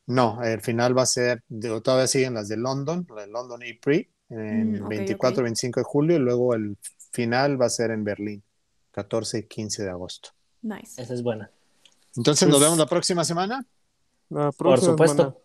[0.06, 1.44] No, el final va a ser,
[1.84, 6.16] todavía siguen las de London, la de London E-Prix, en 24 y 25 de julio,
[6.16, 6.76] y luego el
[7.12, 8.42] final va a ser en Berlín,
[8.90, 10.30] 14 y 15 de agosto.
[10.62, 11.00] Nice.
[11.00, 11.50] Esa es buena.
[12.16, 13.64] Entonces, ¿nos vemos la próxima semana?
[14.28, 15.42] Por supuesto.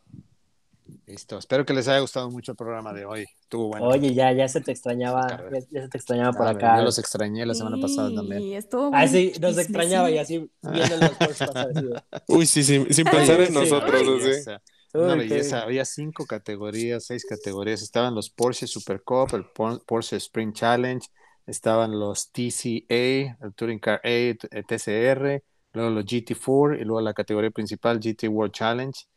[1.05, 3.25] Listo, espero que les haya gustado mucho el programa de hoy.
[3.41, 3.87] Estuvo bueno.
[3.87, 6.77] Oye, ya, ya se te extrañaba, ya, se te extrañaba por acá.
[6.77, 8.53] Yo los extrañé la semana pasada también.
[8.53, 11.11] Estuvo ah, sí, nos extrañaba y así viendo los
[12.27, 14.01] Uy, sí, sí, sin pensar en nosotros,
[14.93, 17.81] Una belleza, había cinco categorías, seis categorías.
[17.81, 19.45] Estaban los Porsche Super Cup, el
[19.85, 21.05] Porsche Spring Challenge,
[21.45, 25.43] estaban los TCA, el Touring Car A, el TCR,
[25.73, 29.07] luego los GT4 y luego la categoría principal GT World Challenge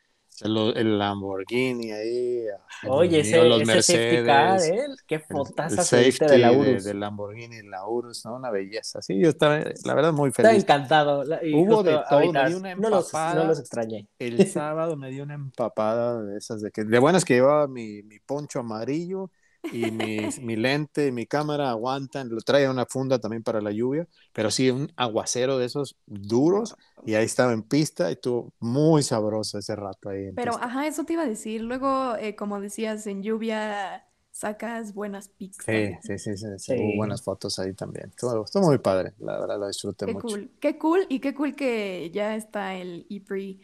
[0.43, 2.47] el, Lamborghini ahí.
[2.87, 4.87] Oye, ese, los ese Mercedes, car, ¿eh?
[5.07, 6.85] Qué fotaza de la Urus.
[6.85, 8.37] Del Lamborghini, la Urus, ¿no?
[8.37, 9.01] Una belleza.
[9.01, 10.59] Sí, yo estaba, la verdad, muy feliz.
[10.59, 11.23] Estaba encantado.
[11.23, 13.35] Hubo de todo, me dio una empapada.
[13.35, 14.09] No los, no los, extrañé.
[14.19, 18.03] El sábado me dio una empapada de esas de que, de buenas que llevaba mi,
[18.03, 19.31] mi poncho amarillo
[19.73, 24.07] y mi, mi, lente, mi cámara aguantan, lo trae una funda también para la lluvia,
[24.33, 26.75] pero sí un aguacero de esos duros
[27.05, 30.31] y ahí estaba en pista y estuvo muy sabroso ese rato ahí.
[30.35, 35.29] pero, ajá, eso te iba a decir, luego, eh, como decías, en lluvia sacas buenas
[35.29, 35.65] pics.
[35.65, 38.11] Sí, sí, sí, sí, Hubo buenas fotos ahí también.
[38.11, 40.27] Estuvo, muy padre, la verdad lo disfruté qué mucho.
[40.29, 40.51] Cool.
[40.61, 43.63] Qué cool y qué cool que ya está el EPRI,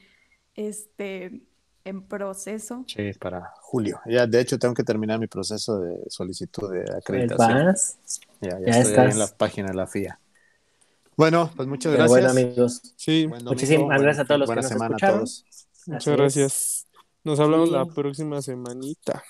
[0.54, 1.42] este
[1.84, 2.84] en proceso.
[2.86, 4.00] Sí, para julio.
[4.06, 7.74] Ya, de hecho, tengo que terminar mi proceso de solicitud de acreditación.
[8.40, 10.18] Ya, ya, estoy ahí en la página de la FIA.
[11.16, 12.10] Bueno, pues muchas gracias.
[12.10, 12.94] Bueno, amigos.
[12.96, 13.28] Sí.
[13.44, 15.14] Muchísimas gracias a todos los que nos semana escucharon.
[15.14, 15.44] a todos.
[15.86, 16.86] Muchas gracias.
[17.24, 19.22] Nos hablamos la próxima semanita.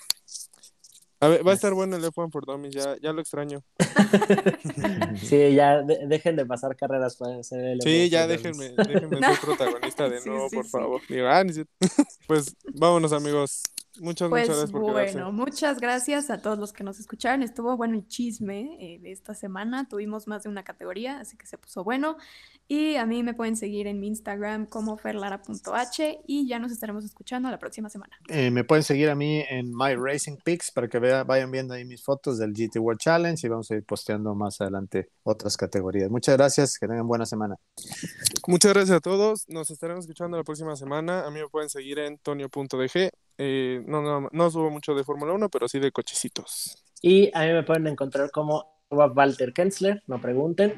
[1.23, 3.63] A ver, va a estar bueno el F1 por Dummies, ya, ya lo extraño.
[5.15, 10.09] sí, ya dejen de pasar carreras para hacer el Sí, ya déjenme, déjenme ser protagonista
[10.09, 11.01] de nuevo, por favor.
[11.25, 11.43] Ah,
[12.27, 13.63] pues vámonos, amigos.
[13.99, 17.43] Muchas, pues, muchas gracias por Bueno, muchas gracias a todos los que nos escucharon.
[17.43, 19.87] Estuvo bueno el chisme eh, de esta semana.
[19.87, 22.17] Tuvimos más de una categoría, así que se puso bueno.
[22.67, 27.03] Y a mí me pueden seguir en mi Instagram como ferlara.h y ya nos estaremos
[27.03, 28.17] escuchando la próxima semana.
[28.29, 31.85] Eh, me pueden seguir a mí en My Racing Pics para que vayan viendo ahí
[31.85, 36.09] mis fotos del GT World Challenge y vamos a ir posteando más adelante otras categorías.
[36.09, 37.57] Muchas gracias, que tengan buena semana.
[38.47, 39.47] Muchas gracias a todos.
[39.49, 41.25] Nos estaremos escuchando la próxima semana.
[41.25, 45.33] A mí me pueden seguir en tonio.dg eh, no, no, no subo mucho de Fórmula
[45.33, 46.77] 1, pero sí de cochecitos.
[47.01, 50.73] Y a mí me pueden encontrar como Walter Kensler, no pregunten.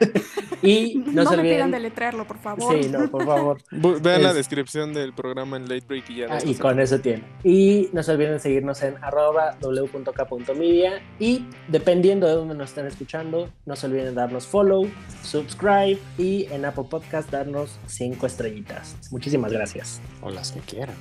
[0.62, 1.56] y no, se me olviden...
[1.56, 2.82] pidan deletrearlo, por favor.
[2.82, 3.58] Sí, no, por favor.
[4.02, 6.26] Vean la descripción del programa en Late Break y ya.
[6.30, 7.24] Ah, y con eso tiene.
[7.42, 13.50] Y no se olviden seguirnos en arroba w.k.media y dependiendo de dónde nos estén escuchando,
[13.66, 14.88] no se olviden darnos follow,
[15.22, 18.96] subscribe y en Apple Podcast darnos cinco estrellitas.
[19.10, 20.00] Muchísimas gracias.
[20.22, 20.96] O las que quieran.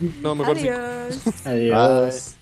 [0.22, 1.46] no, mejor Adiós.
[1.46, 2.36] Adiós.